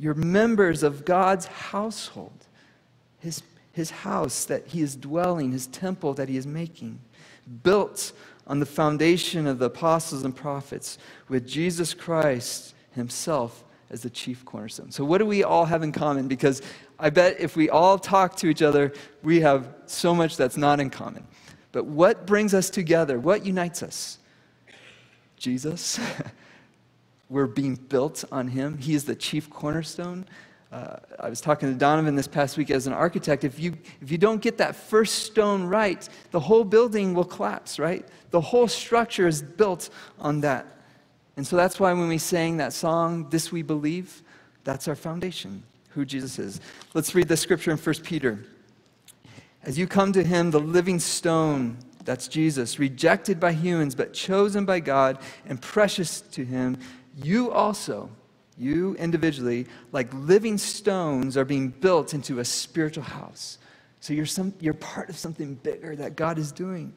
You're 0.00 0.14
members 0.14 0.82
of 0.82 1.04
God's 1.04 1.46
household, 1.46 2.46
his, 3.20 3.42
his 3.72 3.90
house 3.90 4.44
that 4.46 4.66
he 4.66 4.80
is 4.80 4.96
dwelling, 4.96 5.52
his 5.52 5.66
temple 5.68 6.14
that 6.14 6.28
he 6.28 6.36
is 6.36 6.46
making, 6.46 6.98
built 7.62 8.12
on 8.46 8.58
the 8.58 8.66
foundation 8.66 9.46
of 9.46 9.58
the 9.58 9.66
apostles 9.66 10.24
and 10.24 10.34
prophets, 10.34 10.98
with 11.28 11.46
Jesus 11.46 11.94
Christ 11.94 12.74
himself 12.92 13.62
as 13.90 14.02
the 14.02 14.10
chief 14.10 14.44
cornerstone. 14.44 14.90
So, 14.90 15.04
what 15.04 15.18
do 15.18 15.26
we 15.26 15.44
all 15.44 15.64
have 15.64 15.82
in 15.82 15.92
common? 15.92 16.28
Because 16.28 16.62
I 16.98 17.10
bet 17.10 17.40
if 17.40 17.56
we 17.56 17.70
all 17.70 17.98
talk 17.98 18.36
to 18.36 18.48
each 18.48 18.62
other, 18.62 18.92
we 19.22 19.40
have 19.40 19.74
so 19.86 20.14
much 20.14 20.36
that's 20.36 20.56
not 20.56 20.80
in 20.80 20.90
common. 20.90 21.26
But 21.72 21.86
what 21.86 22.26
brings 22.26 22.54
us 22.54 22.70
together? 22.70 23.18
What 23.18 23.44
unites 23.44 23.82
us? 23.82 24.18
Jesus. 25.36 26.00
We're 27.30 27.46
being 27.46 27.74
built 27.74 28.24
on 28.32 28.48
Him. 28.48 28.78
He 28.78 28.94
is 28.94 29.04
the 29.04 29.14
chief 29.14 29.50
cornerstone. 29.50 30.26
Uh, 30.70 30.96
I 31.18 31.30
was 31.30 31.40
talking 31.40 31.70
to 31.72 31.74
Donovan 31.74 32.14
this 32.14 32.28
past 32.28 32.58
week 32.58 32.70
as 32.70 32.86
an 32.86 32.92
architect. 32.92 33.44
If 33.44 33.58
you, 33.58 33.74
if 34.02 34.10
you 34.10 34.18
don't 34.18 34.42
get 34.42 34.58
that 34.58 34.76
first 34.76 35.24
stone 35.24 35.64
right, 35.64 36.06
the 36.30 36.40
whole 36.40 36.64
building 36.64 37.14
will 37.14 37.24
collapse, 37.24 37.78
right? 37.78 38.06
The 38.30 38.40
whole 38.40 38.68
structure 38.68 39.26
is 39.26 39.40
built 39.42 39.88
on 40.18 40.40
that 40.42 40.77
and 41.38 41.46
so 41.46 41.54
that's 41.54 41.78
why 41.78 41.92
when 41.92 42.08
we 42.08 42.18
sang 42.18 42.56
that 42.56 42.72
song, 42.72 43.28
This 43.30 43.52
We 43.52 43.62
Believe, 43.62 44.24
that's 44.64 44.88
our 44.88 44.96
foundation, 44.96 45.62
who 45.90 46.04
Jesus 46.04 46.36
is. 46.40 46.60
Let's 46.94 47.14
read 47.14 47.28
the 47.28 47.36
scripture 47.36 47.70
in 47.70 47.78
1 47.78 47.94
Peter. 48.02 48.44
As 49.62 49.78
you 49.78 49.86
come 49.86 50.12
to 50.14 50.24
him, 50.24 50.50
the 50.50 50.58
living 50.58 50.98
stone, 50.98 51.78
that's 52.04 52.26
Jesus, 52.26 52.80
rejected 52.80 53.38
by 53.38 53.52
humans, 53.52 53.94
but 53.94 54.12
chosen 54.12 54.64
by 54.64 54.80
God 54.80 55.18
and 55.46 55.62
precious 55.62 56.22
to 56.22 56.44
Him, 56.44 56.76
you 57.22 57.52
also, 57.52 58.10
you 58.56 58.96
individually, 58.96 59.68
like 59.92 60.12
living 60.14 60.58
stones, 60.58 61.36
are 61.36 61.44
being 61.44 61.68
built 61.68 62.14
into 62.14 62.40
a 62.40 62.44
spiritual 62.44 63.04
house. 63.04 63.58
So 64.00 64.12
you're, 64.12 64.26
some, 64.26 64.54
you're 64.58 64.74
part 64.74 65.08
of 65.08 65.16
something 65.16 65.54
bigger 65.54 65.94
that 65.94 66.16
God 66.16 66.36
is 66.36 66.50
doing. 66.50 66.94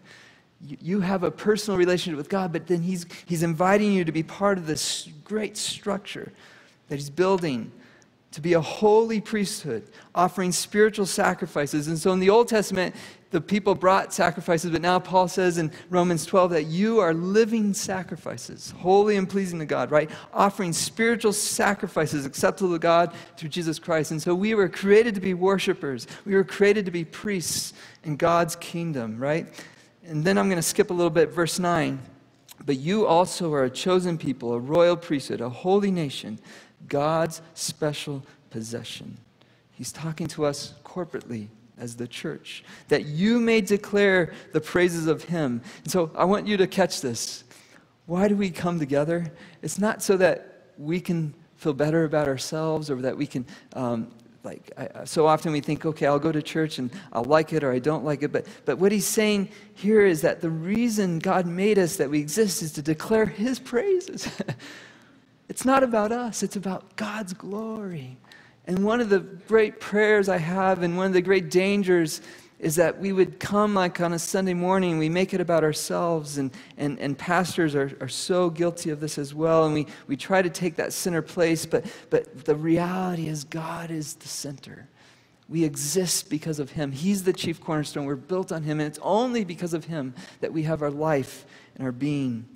You, 0.64 1.02
have 1.02 1.24
a 1.24 1.32
personal 1.32 1.78
relationship 1.78 2.18
with 2.18 2.30
God, 2.30 2.54
but 2.54 2.68
then 2.68 2.82
he's, 2.82 3.06
he's 3.26 3.42
inviting 3.42 3.94
you 3.94 4.06
to 4.06 4.12
be 4.12 4.22
part 4.22 4.58
of 4.58 4.68
this 4.68 5.10
great 5.24 5.58
structure 5.58 6.32
that 6.92 6.98
He's 6.98 7.10
building 7.10 7.72
to 8.32 8.42
be 8.42 8.54
a 8.54 8.62
holy 8.62 9.22
priesthood, 9.22 9.84
offering 10.14 10.52
spiritual 10.52 11.06
sacrifices. 11.06 11.88
And 11.88 11.98
so 11.98 12.12
in 12.12 12.20
the 12.20 12.30
Old 12.30 12.50
Testament, 12.50 12.96
the 13.30 13.40
people 13.40 13.76
brought 13.76 14.14
sacrifices, 14.14 14.72
but 14.72 14.82
now 14.82 15.00
Paul 15.00 15.30
says 15.30 15.58
in 15.58 15.72
Romans 15.90 16.26
12 16.26 16.52
that 16.52 16.64
you 16.66 17.00
are 17.00 17.14
living 17.14 17.74
sacrifices, 17.74 18.74
holy 18.80 19.16
and 19.16 19.30
pleasing 19.30 19.60
to 19.60 19.66
God, 19.66 19.90
right? 19.90 20.10
Offering 20.34 20.74
spiritual 20.74 21.32
sacrifices 21.32 22.26
acceptable 22.26 22.74
to 22.74 22.80
God 22.80 23.14
through 23.38 23.50
Jesus 23.50 23.80
Christ. 23.80 24.12
And 24.12 24.22
so 24.22 24.36
we 24.36 24.54
were 24.54 24.68
created 24.68 25.16
to 25.16 25.22
be 25.22 25.34
worshipers, 25.34 26.08
we 26.26 26.36
were 26.36 26.44
created 26.44 26.84
to 26.86 26.92
be 26.92 27.06
priests 27.06 27.74
in 28.04 28.18
God's 28.18 28.58
kingdom, 28.58 29.18
right? 29.18 29.48
And 30.06 30.24
then 30.24 30.38
I'm 30.38 30.48
going 30.48 30.58
to 30.58 30.64
skip 30.64 30.90
a 30.90 30.94
little 30.94 31.12
bit, 31.12 31.30
verse 31.30 31.60
9. 31.60 32.00
But 32.66 32.78
you 32.78 33.06
also 33.06 33.54
are 33.54 33.64
a 33.64 33.70
chosen 33.70 34.18
people, 34.18 34.54
a 34.54 34.60
royal 34.60 34.96
priesthood, 34.96 35.42
a 35.42 35.50
holy 35.50 35.92
nation 35.92 36.40
God's 36.88 37.42
special 37.54 38.24
possession. 38.50 39.18
He's 39.72 39.92
talking 39.92 40.28
to 40.28 40.46
us 40.46 40.74
corporately 40.84 41.48
as 41.78 41.96
the 41.96 42.08
church, 42.08 42.64
that 42.90 43.06
you 43.06 43.40
may 43.40 43.62
declare 43.62 44.34
the 44.52 44.62
praises 44.62 45.08
of 45.08 45.24
Him. 45.24 45.62
And 45.84 45.92
so 45.92 46.12
I 46.16 46.26
want 46.26 46.48
you 46.48 46.58
to 46.58 46.68
catch 46.68 47.02
this. 47.02 47.44
Why 48.06 48.28
do 48.28 48.36
we 48.36 48.52
come 48.52 48.78
together? 48.78 49.32
It's 49.62 49.80
not 49.80 50.04
so 50.04 50.18
that 50.18 50.74
we 50.78 51.00
can 51.00 51.34
feel 51.56 51.74
better 51.74 52.04
about 52.04 52.28
ourselves 52.28 52.92
or 52.92 52.96
that 52.98 53.18
we 53.18 53.26
can. 53.26 53.46
Um, 53.74 54.12
like 54.44 54.72
I, 54.78 55.06
so 55.06 55.28
often 55.28 55.52
we 55.52 55.62
think 55.62 55.86
okay 55.86 56.08
i'll 56.08 56.20
go 56.20 56.32
to 56.32 56.42
church 56.42 56.80
and 56.80 56.90
i'll 57.14 57.24
like 57.24 57.54
it 57.54 57.64
or 57.64 57.72
i 57.72 57.80
don't 57.80 58.04
like 58.04 58.24
it 58.24 58.32
but, 58.32 58.48
but 58.66 58.80
what 58.80 58.92
he's 58.92 59.06
saying 59.06 59.50
here 59.76 60.06
is 60.06 60.22
that 60.22 60.42
the 60.42 60.50
reason 60.50 61.20
god 61.20 61.46
made 61.46 61.78
us 61.78 61.98
that 61.98 62.10
we 62.10 62.20
exist 62.20 62.62
is 62.62 62.72
to 62.74 62.82
declare 62.82 63.26
his 63.26 63.60
praises 63.60 64.28
It's 65.52 65.66
not 65.66 65.84
about 65.84 66.14
us, 66.14 66.44
it's 66.44 66.56
about 66.56 66.96
God's 66.96 67.34
glory. 67.34 68.16
And 68.68 68.86
one 68.86 69.02
of 69.02 69.10
the 69.10 69.20
great 69.20 69.82
prayers 69.82 70.30
I 70.30 70.38
have, 70.38 70.82
and 70.82 70.96
one 70.96 71.08
of 71.08 71.12
the 71.12 71.22
great 71.22 71.52
dangers, 71.52 72.22
is 72.62 72.76
that 72.76 73.00
we 73.00 73.12
would 73.12 73.40
come 73.40 73.74
like 73.74 74.00
on 74.00 74.14
a 74.14 74.20
Sunday 74.20 74.54
morning, 74.54 75.00
we 75.00 75.10
make 75.10 75.34
it 75.34 75.42
about 75.42 75.64
ourselves, 75.64 76.38
and, 76.38 76.52
and, 76.78 77.00
and 77.00 77.18
pastors 77.18 77.74
are, 77.74 77.98
are 78.00 78.08
so 78.08 78.52
guilty 78.52 78.92
of 78.92 79.00
this 79.00 79.18
as 79.18 79.34
well, 79.34 79.66
and 79.66 79.74
we, 79.74 79.88
we 80.06 80.16
try 80.16 80.44
to 80.44 80.50
take 80.50 80.76
that 80.76 80.94
center 80.94 81.24
place, 81.24 81.66
but, 81.66 81.84
but 82.12 82.46
the 82.46 82.56
reality 82.56 83.28
is 83.28 83.44
God 83.44 83.90
is 83.90 84.14
the 84.14 84.28
center. 84.28 84.88
We 85.50 85.64
exist 85.64 86.30
because 86.30 86.60
of 86.60 86.70
Him. 86.70 86.92
He's 86.92 87.24
the 87.24 87.34
chief 87.34 87.60
cornerstone. 87.60 88.06
We're 88.06 88.16
built 88.16 88.52
on 88.52 88.62
Him, 88.62 88.80
and 88.80 88.88
it's 88.88 89.00
only 89.02 89.44
because 89.44 89.74
of 89.74 89.86
Him 89.86 90.14
that 90.40 90.54
we 90.54 90.62
have 90.64 90.84
our 90.84 90.92
life 90.92 91.46
and 91.76 91.84
our 91.84 91.92
being. 91.92 92.48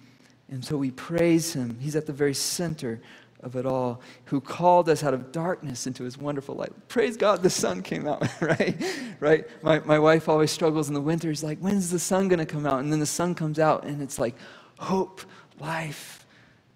And 0.52 0.63
so 0.63 0.78
we 0.78 0.91
praise 0.91 1.54
him. 1.54 1.80
He's 1.80 1.96
at 1.96 2.06
the 2.06 2.13
very 2.13 2.36
center 2.36 3.02
of 3.41 3.56
it 3.56 3.65
all, 3.65 4.02
who 4.26 4.41
called 4.41 4.89
us 4.89 5.04
out 5.04 5.13
of 5.13 5.32
darkness 5.32 5.86
into 5.88 6.04
his 6.04 6.17
wonderful 6.17 6.56
light. 6.56 6.71
Praise 6.88 7.15
God, 7.15 7.43
the 7.43 7.50
sun 7.50 7.82
came 7.82 8.08
out, 8.08 8.28
right? 8.41 8.76
Right? 9.19 9.45
My, 9.62 9.80
my 9.80 10.00
wife 10.00 10.28
always 10.28 10.52
struggles 10.52 10.88
in 10.88 10.93
the 10.93 11.02
winter. 11.02 11.30
She's 11.30 11.43
like, 11.43 11.60
when's 11.60 11.91
the 11.91 12.00
sun 12.00 12.28
going 12.28 12.39
to 12.39 12.45
come 12.45 12.65
out? 12.65 12.80
And 12.80 12.91
then 12.91 13.00
the 13.00 13.06
sun 13.06 13.36
comes 13.36 13.60
out, 13.60 13.84
and 13.84 14.02
it's 14.02 14.17
like 14.17 14.36
hope, 14.80 15.21
life. 15.60 16.26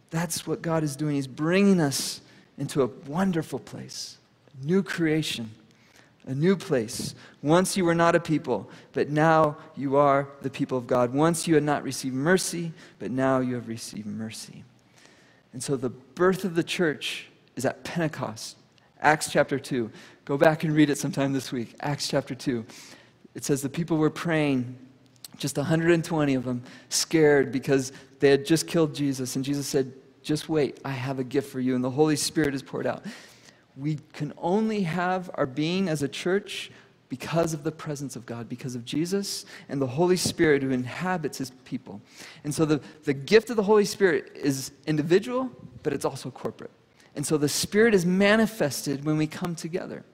That's 0.10 0.46
what 0.46 0.62
God 0.62 0.84
is 0.84 0.96
doing. 0.96 1.16
He's 1.16 1.28
bringing 1.28 1.80
us 1.80 2.22
into 2.58 2.84
a 2.84 2.88
wonderful 3.08 3.60
place, 3.60 4.18
new 4.64 4.84
creation 4.84 5.52
a 6.30 6.36
new 6.36 6.56
place. 6.56 7.16
Once 7.42 7.76
you 7.76 7.84
were 7.84 7.96
not 7.96 8.16
a 8.16 8.20
people, 8.20 8.70
but 8.94 9.10
now 9.10 9.58
you 9.76 9.96
are 9.96 10.30
the 10.44 10.50
people 10.50 10.78
of 10.78 10.86
God. 10.86 11.12
Once 11.12 11.48
you 11.48 11.56
had 11.56 11.64
not 11.64 11.82
received 11.82 12.14
mercy, 12.14 12.72
but 13.00 13.10
now 13.10 13.40
you 13.40 13.56
have 13.56 13.68
received 13.68 14.06
mercy. 14.06 14.64
And 15.54 15.64
so 15.64 15.76
the 15.76 15.90
birth 15.90 16.46
of 16.46 16.56
the 16.56 16.64
church 16.64 17.28
is 17.56 17.66
at 17.66 17.84
Pentecost, 17.84 18.58
Acts 19.02 19.32
chapter 19.32 19.60
2. 19.60 19.92
Go 20.26 20.38
back 20.38 20.64
and 20.64 20.76
read 20.76 20.90
it 20.90 20.98
sometime 20.98 21.34
this 21.34 21.52
week. 21.52 21.76
Acts 21.82 22.08
chapter 22.08 22.36
2. 22.36 22.66
It 23.36 23.44
says 23.44 23.62
the 23.62 23.70
people 23.70 23.98
were 23.98 24.10
praying, 24.10 24.78
just 25.38 25.58
120 25.58 26.36
of 26.36 26.44
them, 26.44 26.64
scared 26.90 27.52
because 27.52 27.92
they 28.20 28.30
had 28.30 28.46
just 28.46 28.68
killed 28.68 28.94
Jesus. 28.94 29.36
And 29.36 29.46
Jesus 29.46 29.68
said, 29.68 29.92
Just 30.22 30.50
wait, 30.50 30.80
I 30.84 30.92
have 30.92 31.20
a 31.20 31.24
gift 31.24 31.52
for 31.52 31.60
you. 31.60 31.76
And 31.76 31.84
the 31.84 31.90
Holy 31.90 32.16
Spirit 32.16 32.54
is 32.54 32.62
poured 32.62 32.86
out 32.86 33.06
we 33.80 33.98
can 34.14 34.34
only 34.38 34.82
have 34.82 35.32
our 35.36 35.46
being 35.46 35.88
as 35.88 36.04
a 36.04 36.08
church 36.08 36.70
because 37.10 37.54
of 37.54 37.64
the 37.64 37.72
presence 37.72 38.16
of 38.16 38.26
God, 38.26 38.48
because 38.48 38.76
of 38.76 38.86
Jesus 38.86 39.46
and 39.68 39.82
the 39.82 39.88
Holy 39.88 40.16
Spirit 40.16 40.62
who 40.62 40.70
inhabits 40.70 41.40
his 41.40 41.50
people. 41.66 42.02
And 42.44 42.54
so 42.54 42.66
the, 42.66 42.82
the 43.04 43.14
gift 43.14 43.50
of 43.50 43.56
the 43.56 43.64
Holy 43.64 43.86
Spirit 43.86 44.32
is 44.36 44.72
individual, 44.86 45.50
but 45.82 45.92
it's 45.92 46.06
also 46.06 46.30
corporate. 46.30 46.72
And 47.16 47.26
so 47.26 47.38
the 47.38 47.50
Spirit 47.50 47.96
is 47.96 48.06
manifested 48.06 49.04
when 49.04 49.18
we 49.18 49.26
come 49.26 49.56
together. 49.56 50.06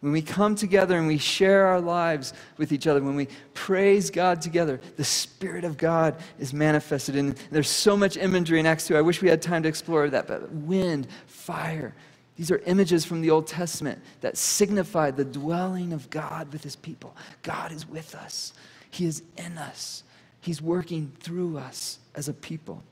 When 0.00 0.12
we 0.12 0.22
come 0.22 0.54
together 0.54 0.98
and 0.98 1.06
we 1.06 1.18
share 1.18 1.66
our 1.66 1.80
lives 1.80 2.32
with 2.58 2.70
each 2.70 2.86
other, 2.86 3.02
when 3.02 3.16
we 3.16 3.28
praise 3.54 4.10
God 4.10 4.40
together, 4.40 4.78
the 4.96 5.04
Spirit 5.04 5.64
of 5.64 5.76
God 5.76 6.16
is 6.38 6.52
manifested. 6.52 7.16
And 7.16 7.36
there's 7.50 7.68
so 7.68 7.96
much 7.96 8.16
imagery 8.16 8.60
in 8.60 8.66
Acts 8.66 8.86
2. 8.86 8.96
I 8.96 9.00
wish 9.00 9.20
we 9.20 9.28
had 9.28 9.42
time 9.42 9.62
to 9.64 9.68
explore 9.68 10.08
that, 10.10 10.28
but 10.28 10.52
wind, 10.52 11.08
fire, 11.26 11.94
these 12.36 12.50
are 12.50 12.58
images 12.66 13.04
from 13.04 13.22
the 13.22 13.30
Old 13.30 13.46
Testament 13.46 14.02
that 14.20 14.36
signify 14.36 15.10
the 15.10 15.24
dwelling 15.24 15.92
of 15.92 16.10
God 16.10 16.52
with 16.52 16.62
his 16.62 16.76
people. 16.76 17.16
God 17.42 17.72
is 17.72 17.88
with 17.88 18.14
us, 18.14 18.52
he 18.90 19.06
is 19.06 19.22
in 19.36 19.56
us, 19.58 20.02
he's 20.40 20.60
working 20.60 21.12
through 21.20 21.58
us 21.58 21.98
as 22.14 22.28
a 22.28 22.34
people. 22.34 22.82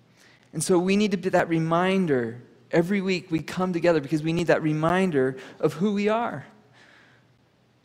And 0.53 0.63
so 0.63 0.79
we 0.79 0.97
need 0.97 1.11
to 1.11 1.17
be 1.17 1.29
that 1.31 1.49
reminder. 1.49 2.41
Every 2.71 3.01
week 3.01 3.31
we 3.31 3.41
come 3.41 3.73
together 3.73 4.01
because 4.01 4.23
we 4.23 4.33
need 4.33 4.47
that 4.47 4.63
reminder 4.63 5.37
of 5.61 5.75
who 5.75 5.93
we 5.93 6.09
are. 6.09 6.47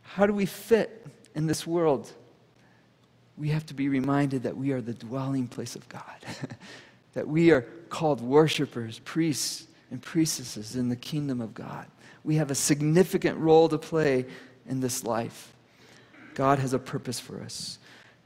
How 0.03 0.25
do 0.25 0.33
we 0.33 0.45
fit 0.45 1.05
in 1.35 1.45
this 1.45 1.67
world? 1.67 2.11
We 3.37 3.49
have 3.49 3.65
to 3.67 3.73
be 3.73 3.89
reminded 3.89 4.43
that 4.43 4.55
we 4.57 4.71
are 4.71 4.81
the 4.81 4.93
dwelling 4.93 5.47
place 5.47 5.75
of 5.75 5.87
God, 5.89 6.03
that 7.13 7.27
we 7.27 7.51
are 7.51 7.61
called 7.89 8.21
worshipers, 8.21 8.99
priests, 8.99 9.67
and 9.91 10.01
priestesses 10.01 10.75
in 10.75 10.89
the 10.89 10.95
kingdom 10.95 11.41
of 11.41 11.53
God. 11.53 11.87
We 12.23 12.35
have 12.35 12.51
a 12.51 12.55
significant 12.55 13.37
role 13.37 13.69
to 13.69 13.77
play 13.77 14.25
in 14.67 14.79
this 14.79 15.03
life. 15.03 15.53
God 16.35 16.59
has 16.59 16.73
a 16.73 16.79
purpose 16.79 17.19
for 17.19 17.41
us 17.41 17.79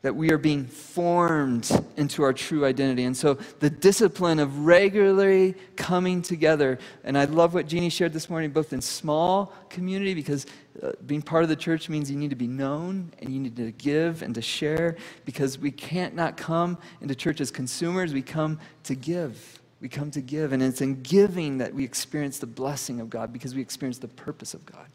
that 0.04 0.14
we 0.14 0.32
are 0.32 0.38
being 0.38 0.66
formed 0.66 1.72
into 1.96 2.24
our 2.24 2.34
true 2.34 2.66
identity. 2.66 3.06
And 3.06 3.16
so 3.16 3.36
the 3.60 3.70
discipline 3.70 4.38
of 4.38 4.66
regularly 4.66 5.56
coming 5.78 6.22
together, 6.22 6.78
and 7.06 7.18
I 7.18 7.24
love 7.24 7.54
what 7.54 7.68
Jeannie 7.68 7.90
shared 7.90 8.12
this 8.12 8.30
morning, 8.30 8.52
both 8.52 8.74
in 8.74 8.82
small 8.82 9.54
community, 9.70 10.14
because 10.14 10.46
uh, 10.82 10.92
being 11.06 11.22
part 11.22 11.44
of 11.44 11.50
the 11.50 11.56
church 11.56 11.88
means 11.88 12.12
you 12.12 12.18
need 12.18 12.32
to 12.32 12.36
be 12.36 12.48
known 12.48 13.14
and 13.20 13.30
you 13.30 13.40
need 13.40 13.56
to 13.56 13.72
give 13.72 14.22
and 14.24 14.36
to 14.36 14.42
share, 14.42 14.98
because 15.24 15.58
we 15.58 15.72
can't 15.72 16.16
not 16.16 16.36
come 16.36 16.78
into 17.00 17.16
church 17.16 17.40
as 17.40 17.50
consumers, 17.50 18.14
we 18.14 18.22
come 18.22 18.60
to 18.84 18.96
give. 18.96 19.62
We 19.84 19.90
come 19.90 20.12
to 20.12 20.22
give, 20.22 20.54
and 20.54 20.64
it's 20.64 20.80
in 20.80 21.02
giving 21.02 21.58
that 21.58 21.74
we 21.74 21.84
experience 21.84 22.40
the 22.40 22.48
blessing 22.48 23.02
of 23.02 23.10
God 23.10 23.34
because 23.34 23.54
we 23.54 23.62
experience 23.62 23.98
the 23.98 24.08
purpose 24.08 24.54
of 24.54 24.66
God. 24.66 24.88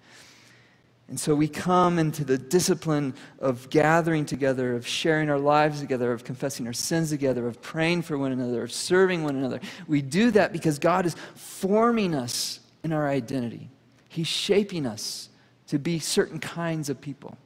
And 1.08 1.20
so 1.20 1.34
we 1.34 1.46
come 1.46 1.98
into 1.98 2.24
the 2.24 2.38
discipline 2.38 3.12
of 3.38 3.68
gathering 3.68 4.24
together, 4.24 4.74
of 4.74 4.86
sharing 4.86 5.28
our 5.28 5.38
lives 5.38 5.80
together, 5.80 6.10
of 6.10 6.24
confessing 6.24 6.66
our 6.66 6.72
sins 6.72 7.10
together, 7.10 7.46
of 7.46 7.60
praying 7.60 8.00
for 8.00 8.16
one 8.16 8.32
another, 8.32 8.62
of 8.62 8.72
serving 8.72 9.24
one 9.24 9.36
another. 9.36 9.60
We 9.86 10.00
do 10.00 10.30
that 10.30 10.52
because 10.54 10.78
God 10.78 11.04
is 11.04 11.14
forming 11.34 12.14
us 12.14 12.60
in 12.82 12.90
our 12.94 13.10
identity. 13.10 13.68
He's 14.08 14.26
shaping 14.26 14.86
us 14.86 15.28
to 15.66 15.78
be 15.78 15.98
certain 15.98 16.40
kinds 16.40 16.88
of 16.88 16.98
people. 16.98 17.36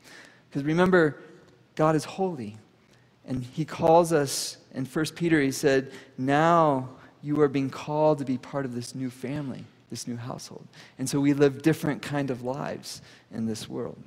Because 0.49 0.63
remember, 0.63 1.21
God 1.75 1.97
is 1.97 2.05
holy. 2.05 2.57
And 3.27 3.43
He 3.43 3.65
calls 3.65 4.13
us, 4.13 4.59
in 4.73 4.85
1 4.85 5.05
Peter, 5.17 5.41
He 5.41 5.51
said, 5.51 5.91
Now 6.17 6.91
you 7.23 7.41
are 7.41 7.49
being 7.49 7.71
called 7.71 8.19
to 8.19 8.25
be 8.25 8.39
part 8.39 8.65
of 8.65 8.75
this 8.75 8.95
new 8.95 9.11
family, 9.11 9.65
this 9.91 10.07
new 10.07 10.17
household. 10.17 10.67
And 10.99 11.09
so 11.09 11.21
we 11.21 11.33
live 11.33 11.63
different 11.63 12.03
kind 12.03 12.31
of 12.31 12.43
lives 12.43 13.03
in 13.33 13.47
this 13.47 13.69
world. 13.69 14.03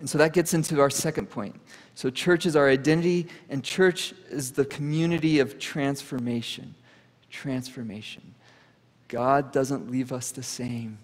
And 0.00 0.08
so 0.08 0.18
that 0.18 0.32
gets 0.32 0.54
into 0.54 0.80
our 0.80 0.90
second 0.90 1.30
point. 1.30 1.60
So 1.94 2.10
church 2.10 2.46
is 2.46 2.56
our 2.56 2.68
identity, 2.68 3.28
and 3.48 3.64
church 3.64 4.14
is 4.30 4.52
the 4.52 4.64
community 4.64 5.38
of 5.40 5.58
transformation. 5.58 6.74
Transformation. 7.30 8.34
God 9.08 9.52
doesn't 9.52 9.90
leave 9.90 10.12
us 10.12 10.30
the 10.30 10.42
same. 10.42 10.98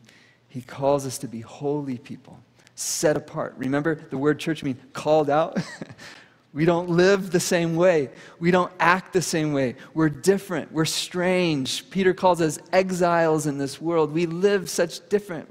He 0.49 0.63
calls 0.63 1.07
us 1.07 1.19
to 1.19 1.29
be 1.29 1.41
holy 1.41 1.99
people, 1.99 2.39
set 2.75 3.17
apart. 3.17 3.55
Remember, 3.57 3.95
the 3.95 4.19
word 4.19 4.39
church 4.39 4.63
means 4.63 4.81
called 4.93 5.31
out. 5.31 5.59
We 6.53 6.65
don't 6.65 6.91
live 6.91 7.31
the 7.31 7.41
same 7.41 7.77
way. 7.77 8.11
We 8.41 8.51
don't 8.51 8.73
act 8.81 9.13
the 9.13 9.23
same 9.23 9.53
way. 9.53 9.77
We're 9.95 10.09
different. 10.09 10.73
We're 10.73 10.85
strange. 10.85 11.89
Peter 11.91 12.13
calls 12.13 12.41
us 12.41 12.59
exiles 12.73 13.47
in 13.47 13.57
this 13.57 13.81
world. 13.81 14.13
We 14.13 14.27
live 14.27 14.69
such 14.69 15.09
different, 15.09 15.49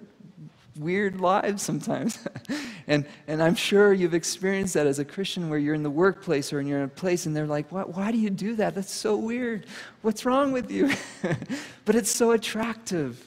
weird 0.78 1.22
lives 1.22 1.64
sometimes. 1.64 2.28
and, 2.88 3.06
and 3.28 3.42
I'm 3.42 3.56
sure 3.56 3.94
you've 3.94 4.14
experienced 4.14 4.74
that 4.74 4.88
as 4.88 5.00
a 5.00 5.06
Christian 5.06 5.50
where 5.50 5.58
you're 5.58 5.74
in 5.74 5.84
the 5.84 5.90
workplace 5.90 6.52
or 6.52 6.62
you're 6.62 6.80
in 6.80 6.86
a 6.86 6.90
place 6.90 7.26
and 7.26 7.34
they're 7.34 7.48
like, 7.48 7.72
why, 7.72 7.84
why 7.84 8.12
do 8.12 8.18
you 8.18 8.30
do 8.30 8.58
that? 8.58 8.76
That's 8.76 8.92
so 8.92 9.16
weird. 9.16 9.68
What's 10.02 10.26
wrong 10.26 10.52
with 10.52 10.70
you? 10.70 10.92
but 11.86 11.96
it's 11.96 12.12
so 12.12 12.32
attractive, 12.32 13.26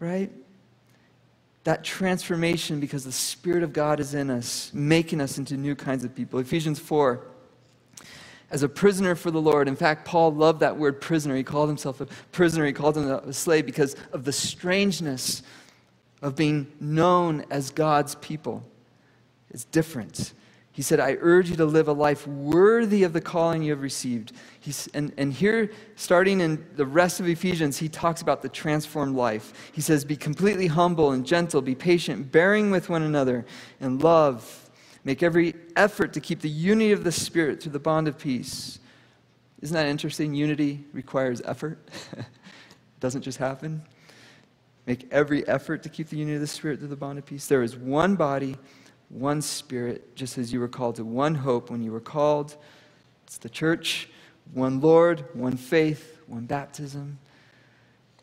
right? 0.00 0.32
That 1.64 1.84
transformation 1.84 2.80
because 2.80 3.04
the 3.04 3.12
Spirit 3.12 3.62
of 3.62 3.72
God 3.72 4.00
is 4.00 4.14
in 4.14 4.30
us, 4.30 4.70
making 4.72 5.20
us 5.20 5.38
into 5.38 5.56
new 5.56 5.74
kinds 5.74 6.04
of 6.04 6.14
people. 6.14 6.38
Ephesians 6.38 6.78
4. 6.78 7.26
As 8.50 8.62
a 8.62 8.68
prisoner 8.68 9.14
for 9.14 9.30
the 9.30 9.40
Lord. 9.40 9.68
In 9.68 9.76
fact, 9.76 10.06
Paul 10.06 10.32
loved 10.32 10.60
that 10.60 10.76
word 10.76 11.00
prisoner. 11.00 11.36
He 11.36 11.42
called 11.42 11.68
himself 11.68 12.00
a 12.00 12.06
prisoner, 12.32 12.64
he 12.64 12.72
called 12.72 12.96
himself 12.96 13.26
a 13.26 13.32
slave 13.32 13.66
because 13.66 13.94
of 14.12 14.24
the 14.24 14.32
strangeness 14.32 15.42
of 16.22 16.34
being 16.34 16.66
known 16.80 17.44
as 17.50 17.70
God's 17.70 18.14
people. 18.16 18.64
It's 19.50 19.64
different. 19.64 20.32
He 20.78 20.82
said, 20.82 21.00
I 21.00 21.16
urge 21.20 21.50
you 21.50 21.56
to 21.56 21.64
live 21.64 21.88
a 21.88 21.92
life 21.92 22.24
worthy 22.28 23.02
of 23.02 23.12
the 23.12 23.20
calling 23.20 23.64
you 23.64 23.72
have 23.72 23.82
received. 23.82 24.30
He's, 24.60 24.86
and, 24.94 25.12
and 25.16 25.32
here, 25.32 25.72
starting 25.96 26.40
in 26.40 26.64
the 26.76 26.86
rest 26.86 27.18
of 27.18 27.26
Ephesians, 27.26 27.78
he 27.78 27.88
talks 27.88 28.22
about 28.22 28.42
the 28.42 28.48
transformed 28.48 29.16
life. 29.16 29.72
He 29.72 29.80
says, 29.80 30.04
Be 30.04 30.14
completely 30.14 30.68
humble 30.68 31.10
and 31.10 31.26
gentle, 31.26 31.62
be 31.62 31.74
patient, 31.74 32.30
bearing 32.30 32.70
with 32.70 32.88
one 32.88 33.02
another, 33.02 33.44
and 33.80 34.00
love. 34.04 34.70
Make 35.02 35.20
every 35.20 35.56
effort 35.74 36.12
to 36.12 36.20
keep 36.20 36.42
the 36.42 36.48
unity 36.48 36.92
of 36.92 37.02
the 37.02 37.10
Spirit 37.10 37.60
through 37.60 37.72
the 37.72 37.80
bond 37.80 38.06
of 38.06 38.16
peace. 38.16 38.78
Isn't 39.60 39.74
that 39.74 39.86
interesting? 39.86 40.32
Unity 40.32 40.84
requires 40.92 41.42
effort, 41.44 41.80
it 42.16 42.24
doesn't 43.00 43.22
just 43.22 43.38
happen. 43.38 43.82
Make 44.86 45.08
every 45.10 45.44
effort 45.48 45.82
to 45.82 45.88
keep 45.88 46.08
the 46.08 46.18
unity 46.18 46.36
of 46.36 46.40
the 46.40 46.46
Spirit 46.46 46.78
through 46.78 46.86
the 46.86 46.96
bond 46.96 47.18
of 47.18 47.26
peace. 47.26 47.48
There 47.48 47.64
is 47.64 47.76
one 47.76 48.14
body 48.14 48.56
one 49.08 49.40
Spirit, 49.40 50.14
just 50.14 50.38
as 50.38 50.52
you 50.52 50.60
were 50.60 50.68
called 50.68 50.96
to 50.96 51.04
one 51.04 51.34
hope 51.34 51.70
when 51.70 51.82
you 51.82 51.92
were 51.92 52.00
called. 52.00 52.56
It's 53.26 53.38
the 53.38 53.48
church, 53.48 54.08
one 54.52 54.80
Lord, 54.80 55.24
one 55.34 55.56
faith, 55.56 56.18
one 56.26 56.46
baptism. 56.46 57.18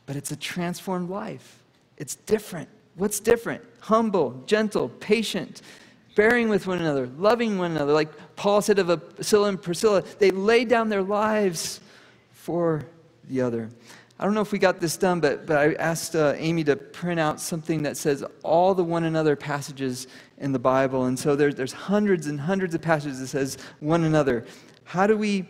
But 0.05 0.15
it's 0.15 0.31
a 0.31 0.35
transformed 0.35 1.09
life. 1.09 1.63
It's 1.97 2.15
different. 2.15 2.69
What's 2.95 3.19
different? 3.19 3.63
Humble, 3.81 4.43
gentle, 4.45 4.89
patient, 4.89 5.61
bearing 6.15 6.49
with 6.49 6.67
one 6.67 6.79
another, 6.79 7.07
loving 7.17 7.57
one 7.57 7.71
another. 7.71 7.93
Like 7.93 8.09
Paul 8.35 8.61
said 8.61 8.79
of 8.79 9.15
Priscilla 9.15 9.49
and 9.49 9.61
Priscilla, 9.61 10.03
they 10.19 10.31
laid 10.31 10.69
down 10.69 10.89
their 10.89 11.03
lives 11.03 11.81
for 12.31 12.85
the 13.27 13.41
other. 13.41 13.69
I 14.17 14.23
don't 14.23 14.33
know 14.33 14.41
if 14.41 14.53
we 14.53 14.59
got 14.59 14.79
this 14.79 14.95
done, 14.95 15.19
but, 15.19 15.45
but 15.45 15.57
I 15.57 15.73
asked 15.73 16.15
uh, 16.15 16.35
Amy 16.37 16.63
to 16.65 16.77
print 16.77 17.19
out 17.19 17.41
something 17.41 17.83
that 17.83 17.97
says 17.97 18.23
all 18.43 18.73
the 18.73 18.83
one 18.83 19.03
another 19.03 19.35
passages 19.35 20.07
in 20.37 20.51
the 20.51 20.59
Bible. 20.59 21.05
And 21.05 21.17
so 21.17 21.35
there, 21.35 21.53
there's 21.53 21.73
hundreds 21.73 22.27
and 22.27 22.39
hundreds 22.39 22.75
of 22.75 22.81
passages 22.81 23.19
that 23.19 23.27
says 23.27 23.57
one 23.79 24.03
another. 24.03 24.45
How 24.83 25.07
do 25.07 25.17
we 25.17 25.45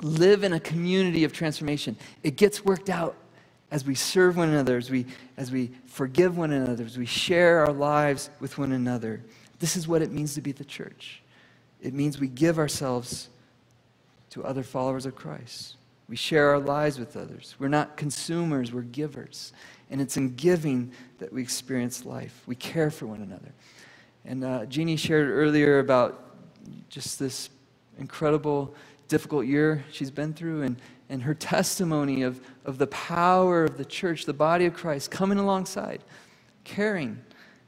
live 0.00 0.44
in 0.44 0.52
a 0.52 0.60
community 0.60 1.24
of 1.24 1.32
transformation? 1.32 1.96
It 2.22 2.36
gets 2.36 2.64
worked 2.64 2.88
out 2.88 3.16
as 3.70 3.84
we 3.84 3.94
serve 3.94 4.36
one 4.36 4.50
another, 4.50 4.76
as 4.76 4.90
we, 4.90 5.06
as 5.36 5.50
we 5.50 5.70
forgive 5.86 6.36
one 6.36 6.52
another, 6.52 6.84
as 6.84 6.98
we 6.98 7.06
share 7.06 7.60
our 7.60 7.72
lives 7.72 8.30
with 8.38 8.58
one 8.58 8.72
another. 8.72 9.22
This 9.58 9.76
is 9.76 9.88
what 9.88 10.02
it 10.02 10.12
means 10.12 10.34
to 10.34 10.40
be 10.40 10.52
the 10.52 10.64
church. 10.64 11.22
It 11.80 11.94
means 11.94 12.20
we 12.20 12.28
give 12.28 12.58
ourselves 12.58 13.28
to 14.30 14.44
other 14.44 14.62
followers 14.62 15.06
of 15.06 15.14
Christ. 15.14 15.76
We 16.08 16.16
share 16.16 16.50
our 16.50 16.58
lives 16.58 16.98
with 16.98 17.16
others. 17.16 17.54
We're 17.58 17.68
not 17.68 17.96
consumers, 17.96 18.72
we're 18.72 18.82
givers. 18.82 19.52
And 19.90 20.00
it's 20.00 20.16
in 20.16 20.34
giving 20.34 20.92
that 21.18 21.32
we 21.32 21.42
experience 21.42 22.04
life. 22.04 22.42
We 22.46 22.54
care 22.54 22.90
for 22.90 23.06
one 23.06 23.22
another. 23.22 23.52
And 24.24 24.44
uh, 24.44 24.66
Jeannie 24.66 24.96
shared 24.96 25.28
earlier 25.28 25.78
about 25.78 26.36
just 26.88 27.18
this 27.18 27.50
incredible, 27.98 28.74
difficult 29.08 29.46
year 29.46 29.84
she's 29.90 30.10
been 30.10 30.32
through 30.32 30.62
and, 30.62 30.76
and 31.08 31.22
her 31.22 31.34
testimony 31.34 32.22
of, 32.22 32.40
of 32.64 32.78
the 32.78 32.86
power 32.86 33.64
of 33.64 33.78
the 33.78 33.84
church, 33.84 34.24
the 34.24 34.32
body 34.32 34.66
of 34.66 34.74
Christ, 34.74 35.10
coming 35.10 35.38
alongside, 35.38 36.02
caring. 36.64 37.20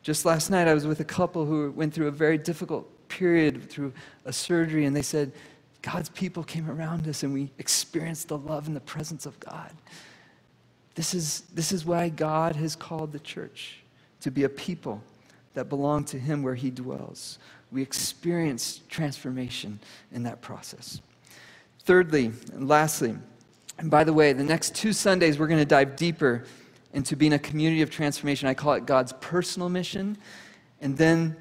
Just 0.02 0.24
last 0.24 0.50
night, 0.50 0.68
I 0.68 0.74
was 0.74 0.86
with 0.86 1.00
a 1.00 1.04
couple 1.04 1.44
who 1.44 1.70
went 1.72 1.94
through 1.94 2.08
a 2.08 2.12
very 2.12 2.38
difficult 2.38 3.08
period 3.08 3.68
through 3.70 3.92
a 4.24 4.32
surgery, 4.32 4.84
and 4.84 4.94
they 4.94 5.02
said, 5.02 5.32
God's 5.82 6.08
people 6.08 6.42
came 6.42 6.70
around 6.70 7.06
us 7.08 7.22
and 7.22 7.34
we 7.34 7.50
experienced 7.58 8.28
the 8.28 8.38
love 8.38 8.66
and 8.66 8.74
the 8.74 8.80
presence 8.80 9.26
of 9.26 9.38
God. 9.38 9.70
This 10.94 11.12
is, 11.12 11.42
this 11.52 11.72
is 11.72 11.84
why 11.84 12.08
God 12.08 12.56
has 12.56 12.74
called 12.74 13.12
the 13.12 13.18
church 13.18 13.80
to 14.20 14.30
be 14.30 14.44
a 14.44 14.48
people 14.48 15.02
that 15.54 15.68
belong 15.68 16.04
to 16.06 16.18
Him 16.18 16.42
where 16.42 16.54
He 16.54 16.70
dwells. 16.70 17.38
We 17.72 17.82
experience 17.82 18.80
transformation 18.88 19.80
in 20.12 20.24
that 20.24 20.40
process. 20.40 21.00
Thirdly, 21.80 22.32
and 22.52 22.68
lastly, 22.68 23.16
and 23.78 23.90
by 23.90 24.04
the 24.04 24.12
way, 24.12 24.32
the 24.32 24.44
next 24.44 24.74
two 24.74 24.92
Sundays 24.92 25.38
we're 25.38 25.48
going 25.48 25.60
to 25.60 25.66
dive 25.66 25.96
deeper 25.96 26.44
into 26.92 27.16
being 27.16 27.32
a 27.32 27.38
community 27.38 27.82
of 27.82 27.90
transformation. 27.90 28.48
I 28.48 28.54
call 28.54 28.74
it 28.74 28.86
God's 28.86 29.12
personal 29.20 29.68
mission. 29.68 30.16
And 30.80 30.96
then 30.96 31.36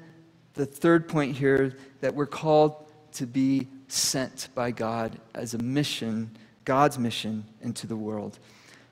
the 0.54 0.66
third 0.66 1.08
point 1.08 1.36
here 1.36 1.76
that 2.00 2.14
we're 2.14 2.26
called 2.26 2.74
to 3.12 3.26
be 3.26 3.68
sent 3.88 4.48
by 4.54 4.72
God 4.72 5.18
as 5.34 5.54
a 5.54 5.58
mission, 5.58 6.36
God's 6.64 6.98
mission 6.98 7.44
into 7.62 7.86
the 7.86 7.96
world. 7.96 8.38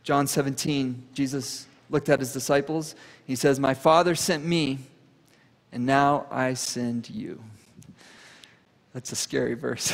John 0.04 0.26
17, 0.26 1.08
Jesus 1.14 1.66
looked 1.90 2.08
at 2.08 2.20
his 2.20 2.32
disciples. 2.32 2.94
He 3.26 3.35
says, 3.35 3.58
My 3.58 3.74
Father 3.74 4.14
sent 4.14 4.44
me, 4.44 4.78
and 5.72 5.87
now 5.87 6.26
I 6.30 6.54
send 6.54 7.08
you. 7.08 7.42
That's 8.92 9.11
a 9.11 9.16
scary 9.16 9.54
verse. 9.54 9.92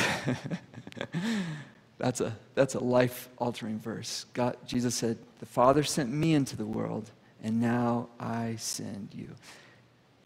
that's 1.97 2.19
a, 2.19 2.35
that's 2.53 2.75
a 2.75 2.79
life 2.79 3.29
altering 3.37 3.79
verse. 3.79 4.25
God, 4.33 4.57
Jesus 4.65 4.93
said, 4.95 5.17
The 5.39 5.45
Father 5.45 5.83
sent 5.83 6.11
me 6.11 6.33
into 6.33 6.57
the 6.57 6.65
world, 6.65 7.09
and 7.41 7.61
now 7.61 8.09
I 8.19 8.55
send 8.57 9.09
you. 9.13 9.29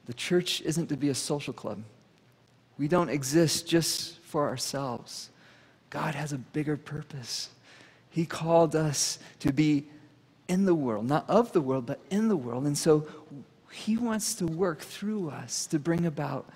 The 0.08 0.14
church 0.14 0.62
isn't 0.62 0.88
to 0.88 0.98
be 0.98 1.10
a 1.10 1.16
social 1.16 1.54
club. 1.54 1.84
We 2.78 2.88
don't 2.88 3.10
exist 3.10 3.68
just 3.68 4.20
for 4.20 4.48
ourselves. 4.48 5.30
God 5.92 6.16
has 6.16 6.34
a 6.34 6.40
bigger 6.40 6.76
purpose. 6.76 7.50
He 8.10 8.26
called 8.26 8.76
us 8.76 9.20
to 9.40 9.54
be 9.54 9.86
in 10.48 10.66
the 10.66 10.76
world, 10.76 11.06
not 11.06 11.30
of 11.30 11.52
the 11.52 11.62
world, 11.62 11.86
but 11.86 12.00
in 12.10 12.28
the 12.28 12.36
world. 12.36 12.66
And 12.66 12.78
so 12.78 13.08
He 13.74 13.98
wants 13.98 14.36
to 14.36 14.46
work 14.46 14.82
through 14.82 15.30
us 15.30 15.66
to 15.68 15.80
bring 15.80 16.06
about 16.06 16.50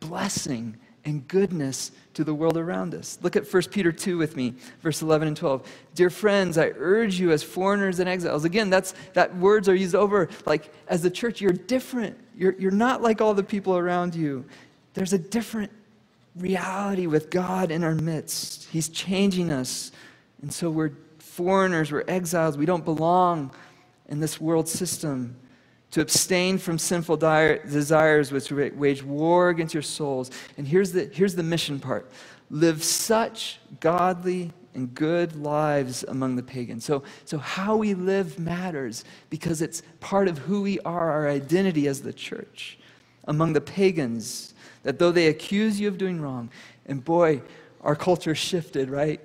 blessing 0.00 0.76
and 1.04 1.26
goodness 1.28 1.92
to 2.14 2.24
the 2.24 2.34
world 2.34 2.56
around 2.56 2.94
us. 2.94 3.18
Look 3.22 3.36
at 3.36 3.50
1 3.50 3.62
Peter 3.64 3.92
2 3.92 4.16
with 4.16 4.36
me, 4.36 4.54
verse 4.82 5.02
11 5.02 5.28
and 5.28 5.36
12. 5.36 5.68
Dear 5.94 6.10
friends, 6.10 6.56
I 6.56 6.72
urge 6.76 7.20
you 7.20 7.30
as 7.30 7.42
foreigners 7.42 7.98
and 7.98 8.08
exiles. 8.08 8.44
Again, 8.44 8.70
that's, 8.70 8.94
that 9.12 9.36
words 9.36 9.68
are 9.68 9.74
used 9.74 9.94
over 9.94 10.28
like 10.46 10.72
as 10.88 11.02
the 11.02 11.10
church, 11.10 11.40
you're 11.40 11.52
different. 11.52 12.18
You're, 12.36 12.54
you're 12.58 12.70
not 12.70 13.02
like 13.02 13.20
all 13.20 13.34
the 13.34 13.44
people 13.44 13.76
around 13.76 14.14
you. 14.14 14.44
There's 14.94 15.12
a 15.12 15.18
different 15.18 15.70
reality 16.36 17.06
with 17.06 17.30
God 17.30 17.70
in 17.70 17.84
our 17.84 17.94
midst. 17.94 18.68
He's 18.70 18.88
changing 18.88 19.52
us. 19.52 19.92
And 20.42 20.52
so 20.52 20.70
we're 20.70 20.92
foreigners, 21.18 21.92
we're 21.92 22.04
exiles, 22.08 22.56
we 22.56 22.66
don't 22.66 22.84
belong 22.84 23.50
in 24.08 24.20
this 24.20 24.40
world 24.40 24.68
system. 24.68 25.36
To 25.94 26.00
abstain 26.00 26.58
from 26.58 26.76
sinful 26.76 27.18
desires 27.18 28.32
which 28.32 28.50
wage 28.50 29.04
war 29.04 29.50
against 29.50 29.74
your 29.74 29.82
souls. 29.84 30.28
And 30.58 30.66
here's 30.66 30.90
the, 30.90 31.04
here's 31.04 31.36
the 31.36 31.44
mission 31.44 31.78
part 31.78 32.10
live 32.50 32.82
such 32.82 33.60
godly 33.78 34.50
and 34.74 34.92
good 34.92 35.36
lives 35.36 36.02
among 36.02 36.34
the 36.34 36.42
pagans. 36.42 36.84
So, 36.84 37.04
so, 37.24 37.38
how 37.38 37.76
we 37.76 37.94
live 37.94 38.40
matters 38.40 39.04
because 39.30 39.62
it's 39.62 39.82
part 40.00 40.26
of 40.26 40.38
who 40.38 40.62
we 40.62 40.80
are, 40.80 41.12
our 41.12 41.28
identity 41.28 41.86
as 41.86 42.02
the 42.02 42.12
church. 42.12 42.76
Among 43.28 43.52
the 43.52 43.60
pagans, 43.60 44.52
that 44.82 44.98
though 44.98 45.12
they 45.12 45.28
accuse 45.28 45.78
you 45.78 45.86
of 45.86 45.96
doing 45.96 46.20
wrong, 46.20 46.50
and 46.86 47.04
boy, 47.04 47.40
our 47.82 47.94
culture 47.94 48.34
shifted, 48.34 48.90
right? 48.90 49.20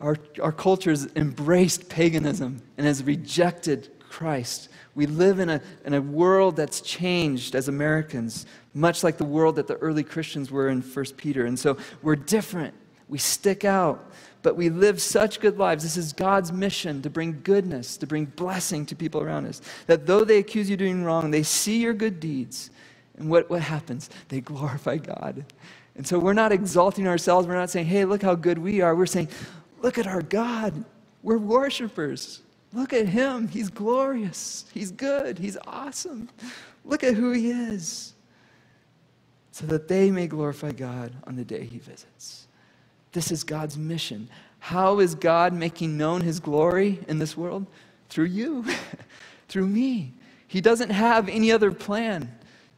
Our, 0.00 0.16
our 0.42 0.52
culture 0.52 0.90
has 0.90 1.10
embraced 1.14 1.90
paganism 1.90 2.62
and 2.78 2.86
has 2.86 3.02
rejected 3.04 3.90
Christ. 4.16 4.70
We 4.94 5.04
live 5.04 5.40
in 5.40 5.50
a, 5.50 5.60
in 5.84 5.92
a 5.92 6.00
world 6.00 6.56
that's 6.56 6.80
changed 6.80 7.54
as 7.54 7.68
Americans, 7.68 8.46
much 8.72 9.04
like 9.04 9.18
the 9.18 9.26
world 9.26 9.56
that 9.56 9.66
the 9.66 9.76
early 9.76 10.02
Christians 10.02 10.50
were 10.50 10.70
in 10.70 10.80
1 10.80 11.04
Peter. 11.18 11.44
And 11.44 11.58
so 11.58 11.76
we're 12.00 12.16
different. 12.16 12.72
We 13.10 13.18
stick 13.18 13.66
out, 13.66 14.10
but 14.40 14.56
we 14.56 14.70
live 14.70 15.02
such 15.02 15.38
good 15.38 15.58
lives. 15.58 15.82
This 15.82 15.98
is 15.98 16.14
God's 16.14 16.50
mission 16.50 17.02
to 17.02 17.10
bring 17.10 17.42
goodness, 17.42 17.98
to 17.98 18.06
bring 18.06 18.24
blessing 18.24 18.86
to 18.86 18.96
people 18.96 19.20
around 19.20 19.44
us. 19.44 19.60
That 19.86 20.06
though 20.06 20.24
they 20.24 20.38
accuse 20.38 20.70
you 20.70 20.76
of 20.76 20.78
doing 20.78 21.04
wrong, 21.04 21.30
they 21.30 21.42
see 21.42 21.82
your 21.82 21.92
good 21.92 22.18
deeds 22.18 22.70
and 23.18 23.28
what, 23.28 23.50
what 23.50 23.60
happens? 23.60 24.08
They 24.28 24.40
glorify 24.40 24.96
God. 24.96 25.44
And 25.94 26.06
so 26.06 26.18
we're 26.18 26.32
not 26.32 26.52
exalting 26.52 27.06
ourselves. 27.06 27.46
We're 27.46 27.54
not 27.54 27.68
saying, 27.68 27.84
hey, 27.84 28.06
look 28.06 28.22
how 28.22 28.34
good 28.34 28.56
we 28.56 28.80
are. 28.80 28.96
We're 28.96 29.04
saying, 29.04 29.28
look 29.82 29.98
at 29.98 30.06
our 30.06 30.22
God. 30.22 30.86
We're 31.22 31.36
worshipers. 31.36 32.40
Look 32.76 32.92
at 32.92 33.08
him. 33.08 33.48
He's 33.48 33.70
glorious. 33.70 34.66
He's 34.74 34.90
good. 34.90 35.38
He's 35.38 35.56
awesome. 35.66 36.28
Look 36.84 37.02
at 37.02 37.14
who 37.14 37.32
he 37.32 37.50
is. 37.50 38.12
So 39.50 39.64
that 39.66 39.88
they 39.88 40.10
may 40.10 40.26
glorify 40.26 40.72
God 40.72 41.14
on 41.26 41.36
the 41.36 41.44
day 41.44 41.64
he 41.64 41.78
visits. 41.78 42.46
This 43.12 43.32
is 43.32 43.44
God's 43.44 43.78
mission. 43.78 44.28
How 44.58 44.98
is 44.98 45.14
God 45.14 45.54
making 45.54 45.96
known 45.96 46.20
his 46.20 46.38
glory 46.38 47.00
in 47.08 47.18
this 47.18 47.34
world? 47.34 47.66
Through 48.10 48.26
you, 48.26 48.66
through 49.48 49.68
me. 49.68 50.12
He 50.46 50.60
doesn't 50.60 50.90
have 50.90 51.30
any 51.30 51.50
other 51.50 51.72
plan. 51.72 52.30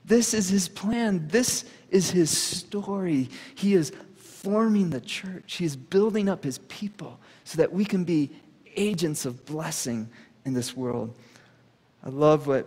This 0.04 0.32
is 0.32 0.48
his 0.48 0.68
plan. 0.68 1.26
This 1.26 1.64
is 1.90 2.08
his 2.08 2.30
story. 2.30 3.30
He 3.56 3.74
is 3.74 3.90
forming 4.14 4.90
the 4.90 5.00
church, 5.00 5.56
he 5.56 5.64
is 5.64 5.74
building 5.74 6.28
up 6.28 6.44
his 6.44 6.58
people 6.68 7.18
so 7.42 7.56
that 7.56 7.72
we 7.72 7.84
can 7.84 8.04
be 8.04 8.30
agents 8.78 9.26
of 9.26 9.44
blessing 9.44 10.08
in 10.44 10.54
this 10.54 10.76
world. 10.76 11.14
I 12.04 12.08
love 12.10 12.46
what 12.46 12.66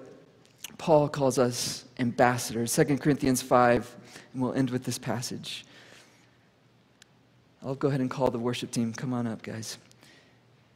Paul 0.77 1.07
calls 1.07 1.39
us 1.39 1.85
ambassadors. 1.99 2.75
2 2.75 2.97
Corinthians 2.97 3.41
5, 3.41 3.95
and 4.33 4.41
we'll 4.41 4.53
end 4.53 4.69
with 4.69 4.83
this 4.83 4.97
passage. 4.97 5.65
I'll 7.63 7.75
go 7.75 7.87
ahead 7.87 8.01
and 8.01 8.09
call 8.09 8.31
the 8.31 8.39
worship 8.39 8.71
team. 8.71 8.93
Come 8.93 9.13
on 9.13 9.27
up, 9.27 9.43
guys. 9.43 9.77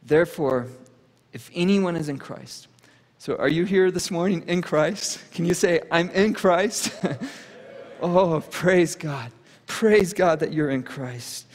Therefore, 0.04 0.67
if 1.34 1.50
anyone 1.54 1.95
is 1.95 2.10
in 2.10 2.19
Christ, 2.19 2.67
so 3.17 3.36
are 3.38 3.50
you 3.50 3.65
here 3.65 3.89
this 3.89 4.12
morning 4.12 4.43
in 4.48 4.62
Christ? 4.62 5.19
Can 5.32 5.45
you 5.45 5.56
say, 5.56 5.82
I'm 5.91 6.10
in 6.12 6.34
Christ? 6.34 6.93
oh, 8.02 8.43
praise 8.52 8.95
God. 8.95 9.32
Praise 9.65 10.13
God 10.13 10.39
that 10.41 10.54
you're 10.54 10.69
in 10.69 10.84
Christ. 10.84 11.48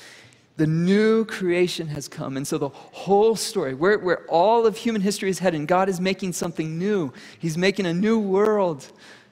The 0.61 0.67
new 0.67 1.25
creation 1.25 1.89
has 1.89 2.07
come. 2.07 2.37
And 2.37 2.47
so 2.47 2.59
the 2.59 2.69
whole 2.69 3.35
story, 3.35 3.73
where, 3.73 3.99
where 3.99 4.27
all 4.27 4.67
of 4.67 4.77
human 4.77 5.01
history 5.01 5.31
is 5.31 5.39
heading, 5.39 5.65
God 5.65 5.89
is 5.89 6.03
making 6.03 6.35
something 6.35 6.79
new. 6.79 7.15
He's 7.39 7.57
making 7.57 7.87
a 7.87 7.95
new 7.95 8.19
world. 8.19 8.87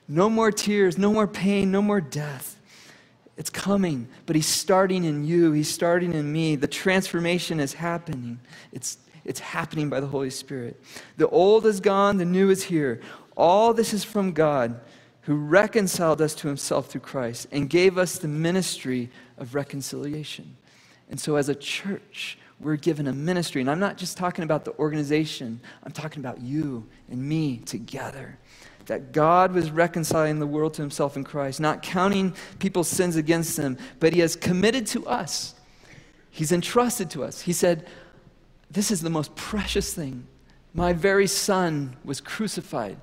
No 0.08 0.30
more 0.30 0.50
tears, 0.50 0.96
no 0.96 1.12
more 1.12 1.26
pain, 1.26 1.70
no 1.70 1.82
more 1.82 2.00
death. 2.00 2.58
It's 3.36 3.50
coming, 3.50 4.08
but 4.24 4.36
He's 4.36 4.46
starting 4.46 5.04
in 5.04 5.22
you. 5.22 5.52
He's 5.52 5.70
starting 5.70 6.14
in 6.14 6.32
me. 6.32 6.56
The 6.56 6.66
transformation 6.66 7.60
is 7.60 7.74
happening. 7.74 8.40
It's, 8.72 8.96
it's 9.26 9.40
happening 9.40 9.90
by 9.90 10.00
the 10.00 10.06
Holy 10.06 10.30
Spirit. 10.30 10.80
The 11.18 11.28
old 11.28 11.66
is 11.66 11.78
gone, 11.78 12.16
the 12.16 12.24
new 12.24 12.48
is 12.48 12.62
here. 12.62 13.02
All 13.36 13.74
this 13.74 13.92
is 13.92 14.02
from 14.02 14.32
God 14.32 14.80
who 15.20 15.36
reconciled 15.36 16.22
us 16.22 16.34
to 16.36 16.48
Himself 16.48 16.86
through 16.86 17.02
Christ 17.02 17.48
and 17.52 17.68
gave 17.68 17.98
us 17.98 18.16
the 18.16 18.28
ministry 18.28 19.10
of 19.36 19.54
reconciliation. 19.54 20.56
And 21.10 21.18
so, 21.18 21.36
as 21.36 21.48
a 21.48 21.54
church, 21.54 22.38
we're 22.60 22.76
given 22.76 23.06
a 23.06 23.12
ministry. 23.12 23.60
And 23.60 23.70
I'm 23.70 23.78
not 23.78 23.96
just 23.96 24.16
talking 24.16 24.44
about 24.44 24.64
the 24.64 24.76
organization, 24.78 25.60
I'm 25.84 25.92
talking 25.92 26.20
about 26.20 26.40
you 26.40 26.86
and 27.10 27.22
me 27.22 27.58
together. 27.58 28.38
That 28.86 29.12
God 29.12 29.52
was 29.52 29.70
reconciling 29.70 30.38
the 30.38 30.46
world 30.46 30.74
to 30.74 30.82
himself 30.82 31.16
in 31.16 31.22
Christ, 31.22 31.60
not 31.60 31.82
counting 31.82 32.34
people's 32.58 32.88
sins 32.88 33.16
against 33.16 33.56
them, 33.56 33.76
but 34.00 34.14
he 34.14 34.20
has 34.20 34.34
committed 34.34 34.86
to 34.88 35.06
us. 35.06 35.54
He's 36.30 36.52
entrusted 36.52 37.10
to 37.10 37.22
us. 37.22 37.42
He 37.42 37.52
said, 37.52 37.86
This 38.70 38.90
is 38.90 39.02
the 39.02 39.10
most 39.10 39.34
precious 39.36 39.92
thing. 39.92 40.26
My 40.72 40.92
very 40.92 41.26
son 41.26 41.96
was 42.04 42.20
crucified, 42.20 42.96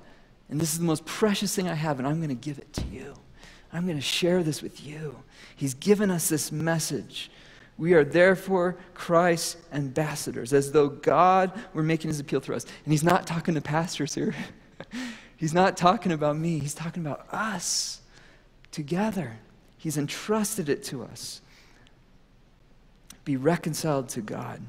and 0.48 0.60
this 0.60 0.72
is 0.72 0.78
the 0.78 0.84
most 0.84 1.04
precious 1.04 1.54
thing 1.54 1.68
I 1.68 1.74
have, 1.74 1.98
and 1.98 2.06
I'm 2.06 2.16
going 2.16 2.30
to 2.30 2.34
give 2.34 2.58
it 2.58 2.72
to 2.74 2.84
you. 2.86 3.14
I'm 3.72 3.84
going 3.84 3.98
to 3.98 4.02
share 4.02 4.42
this 4.42 4.62
with 4.62 4.84
you. 4.84 5.16
He's 5.54 5.74
given 5.74 6.10
us 6.10 6.28
this 6.28 6.50
message. 6.50 7.30
We 7.78 7.92
are 7.92 8.04
therefore 8.04 8.76
Christ's 8.94 9.56
ambassadors, 9.72 10.52
as 10.52 10.72
though 10.72 10.88
God 10.88 11.52
were 11.74 11.82
making 11.82 12.08
his 12.08 12.20
appeal 12.20 12.40
through 12.40 12.56
us. 12.56 12.64
And 12.84 12.92
he's 12.92 13.04
not 13.04 13.26
talking 13.26 13.54
to 13.54 13.60
pastors 13.60 14.14
here. 14.14 14.34
he's 15.36 15.52
not 15.52 15.76
talking 15.76 16.12
about 16.12 16.36
me. 16.36 16.58
He's 16.58 16.74
talking 16.74 17.04
about 17.04 17.26
us 17.32 18.00
together. 18.70 19.38
He's 19.76 19.98
entrusted 19.98 20.68
it 20.68 20.82
to 20.84 21.04
us. 21.04 21.42
Be 23.24 23.36
reconciled 23.36 24.08
to 24.10 24.22
God. 24.22 24.62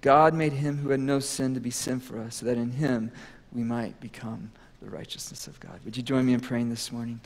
God 0.00 0.34
made 0.34 0.52
him 0.52 0.78
who 0.78 0.90
had 0.90 1.00
no 1.00 1.18
sin 1.18 1.54
to 1.54 1.60
be 1.60 1.70
sin 1.70 1.98
for 1.98 2.20
us, 2.20 2.36
so 2.36 2.46
that 2.46 2.58
in 2.58 2.70
him 2.70 3.10
we 3.52 3.64
might 3.64 3.98
become 4.00 4.52
the 4.82 4.90
righteousness 4.90 5.46
of 5.46 5.58
God. 5.58 5.80
Would 5.84 5.96
you 5.96 6.02
join 6.02 6.26
me 6.26 6.34
in 6.34 6.40
praying 6.40 6.68
this 6.68 6.92
morning? 6.92 7.20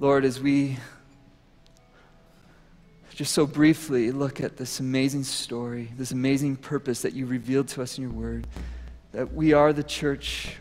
Lord, 0.00 0.24
as 0.24 0.40
we 0.40 0.78
just 3.18 3.32
so 3.32 3.48
briefly 3.48 4.12
look 4.12 4.40
at 4.40 4.56
this 4.56 4.78
amazing 4.78 5.24
story, 5.24 5.90
this 5.96 6.12
amazing 6.12 6.54
purpose 6.54 7.02
that 7.02 7.14
you 7.14 7.26
revealed 7.26 7.66
to 7.66 7.82
us 7.82 7.98
in 7.98 8.02
your 8.02 8.12
word. 8.12 8.46
That 9.10 9.34
we 9.34 9.52
are 9.52 9.72
the 9.72 9.82
church. 9.82 10.54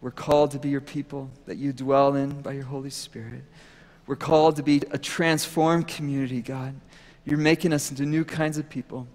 We're 0.00 0.12
called 0.12 0.52
to 0.52 0.60
be 0.60 0.68
your 0.68 0.80
people, 0.80 1.28
that 1.46 1.56
you 1.56 1.72
dwell 1.72 2.14
in 2.14 2.42
by 2.42 2.52
your 2.52 2.62
Holy 2.62 2.90
Spirit. 2.90 3.42
We're 4.06 4.14
called 4.14 4.54
to 4.54 4.62
be 4.62 4.82
a 4.92 4.98
transformed 4.98 5.88
community, 5.88 6.42
God. 6.42 6.76
You're 7.24 7.38
making 7.38 7.72
us 7.72 7.90
into 7.90 8.06
new 8.06 8.24
kinds 8.24 8.56
of 8.56 8.70
people. 8.70 9.08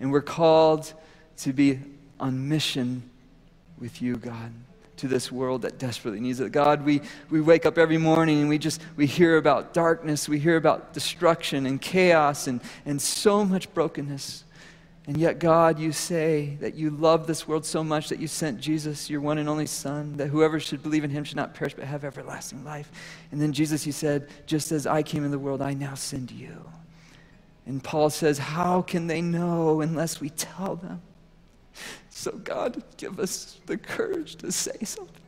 And 0.00 0.10
we're 0.10 0.22
called 0.22 0.94
to 1.40 1.52
be 1.52 1.78
on 2.18 2.48
mission 2.48 3.02
with 3.78 4.00
you, 4.00 4.16
God 4.16 4.50
to 5.00 5.08
this 5.08 5.32
world 5.32 5.62
that 5.62 5.78
desperately 5.78 6.20
needs 6.20 6.40
it. 6.40 6.52
God, 6.52 6.84
we, 6.84 7.00
we 7.30 7.40
wake 7.40 7.66
up 7.66 7.78
every 7.78 7.98
morning 7.98 8.40
and 8.40 8.48
we 8.48 8.58
just 8.58 8.80
we 8.96 9.06
hear 9.06 9.36
about 9.36 9.72
darkness, 9.72 10.28
we 10.28 10.38
hear 10.38 10.56
about 10.56 10.92
destruction 10.92 11.66
and 11.66 11.80
chaos 11.80 12.46
and, 12.46 12.60
and 12.84 13.00
so 13.00 13.44
much 13.44 13.72
brokenness. 13.74 14.44
And 15.06 15.16
yet, 15.16 15.38
God, 15.38 15.78
you 15.78 15.90
say 15.92 16.56
that 16.60 16.74
you 16.74 16.90
love 16.90 17.26
this 17.26 17.48
world 17.48 17.64
so 17.64 17.82
much 17.82 18.10
that 18.10 18.20
you 18.20 18.28
sent 18.28 18.60
Jesus, 18.60 19.08
your 19.10 19.20
one 19.20 19.38
and 19.38 19.48
only 19.48 19.66
Son, 19.66 20.16
that 20.18 20.28
whoever 20.28 20.60
should 20.60 20.82
believe 20.82 21.02
in 21.02 21.10
him 21.10 21.24
should 21.24 21.36
not 21.36 21.54
perish 21.54 21.74
but 21.74 21.84
have 21.84 22.04
everlasting 22.04 22.64
life. 22.64 22.92
And 23.32 23.40
then, 23.40 23.52
Jesus, 23.52 23.86
you 23.86 23.92
said, 23.92 24.28
just 24.46 24.70
as 24.70 24.86
I 24.86 25.02
came 25.02 25.24
in 25.24 25.30
the 25.30 25.38
world, 25.38 25.62
I 25.62 25.72
now 25.72 25.94
send 25.94 26.30
you. 26.30 26.64
And 27.66 27.82
Paul 27.82 28.10
says, 28.10 28.38
How 28.38 28.82
can 28.82 29.06
they 29.06 29.22
know 29.22 29.80
unless 29.80 30.20
we 30.20 30.30
tell 30.30 30.76
them? 30.76 31.02
So, 32.20 32.32
God, 32.32 32.82
give 32.98 33.18
us 33.18 33.58
the 33.64 33.78
courage 33.78 34.36
to 34.36 34.52
say 34.52 34.76
something, 34.84 35.22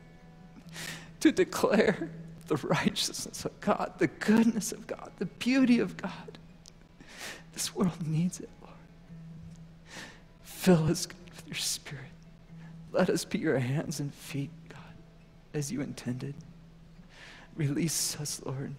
to 1.21 1.31
declare 1.31 2.11
the 2.45 2.55
righteousness 2.57 3.45
of 3.45 3.59
God, 3.61 3.93
the 3.97 4.05
goodness 4.05 4.71
of 4.71 4.85
God, 4.85 5.09
the 5.17 5.25
beauty 5.25 5.79
of 5.79 5.97
God. 5.97 6.37
This 7.53 7.73
world 7.73 8.07
needs 8.07 8.39
it, 8.39 8.49
Lord. 8.61 8.75
Fill 10.43 10.85
us 10.91 11.07
with 11.07 11.47
your 11.47 11.55
Spirit. 11.55 12.11
Let 12.91 13.09
us 13.09 13.25
be 13.25 13.39
your 13.39 13.57
hands 13.57 13.99
and 13.99 14.13
feet, 14.13 14.51
God, 14.69 14.77
as 15.55 15.71
you 15.71 15.81
intended. 15.81 16.35
Release 17.55 18.19
us, 18.21 18.39
Lord, 18.45 18.75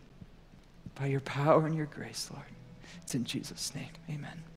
by 0.94 1.06
your 1.06 1.18
power 1.18 1.66
and 1.66 1.76
your 1.76 1.86
grace, 1.86 2.30
Lord. 2.32 2.46
It's 3.02 3.16
in 3.16 3.24
Jesus' 3.24 3.74
name. 3.74 3.90
Amen. 4.08 4.44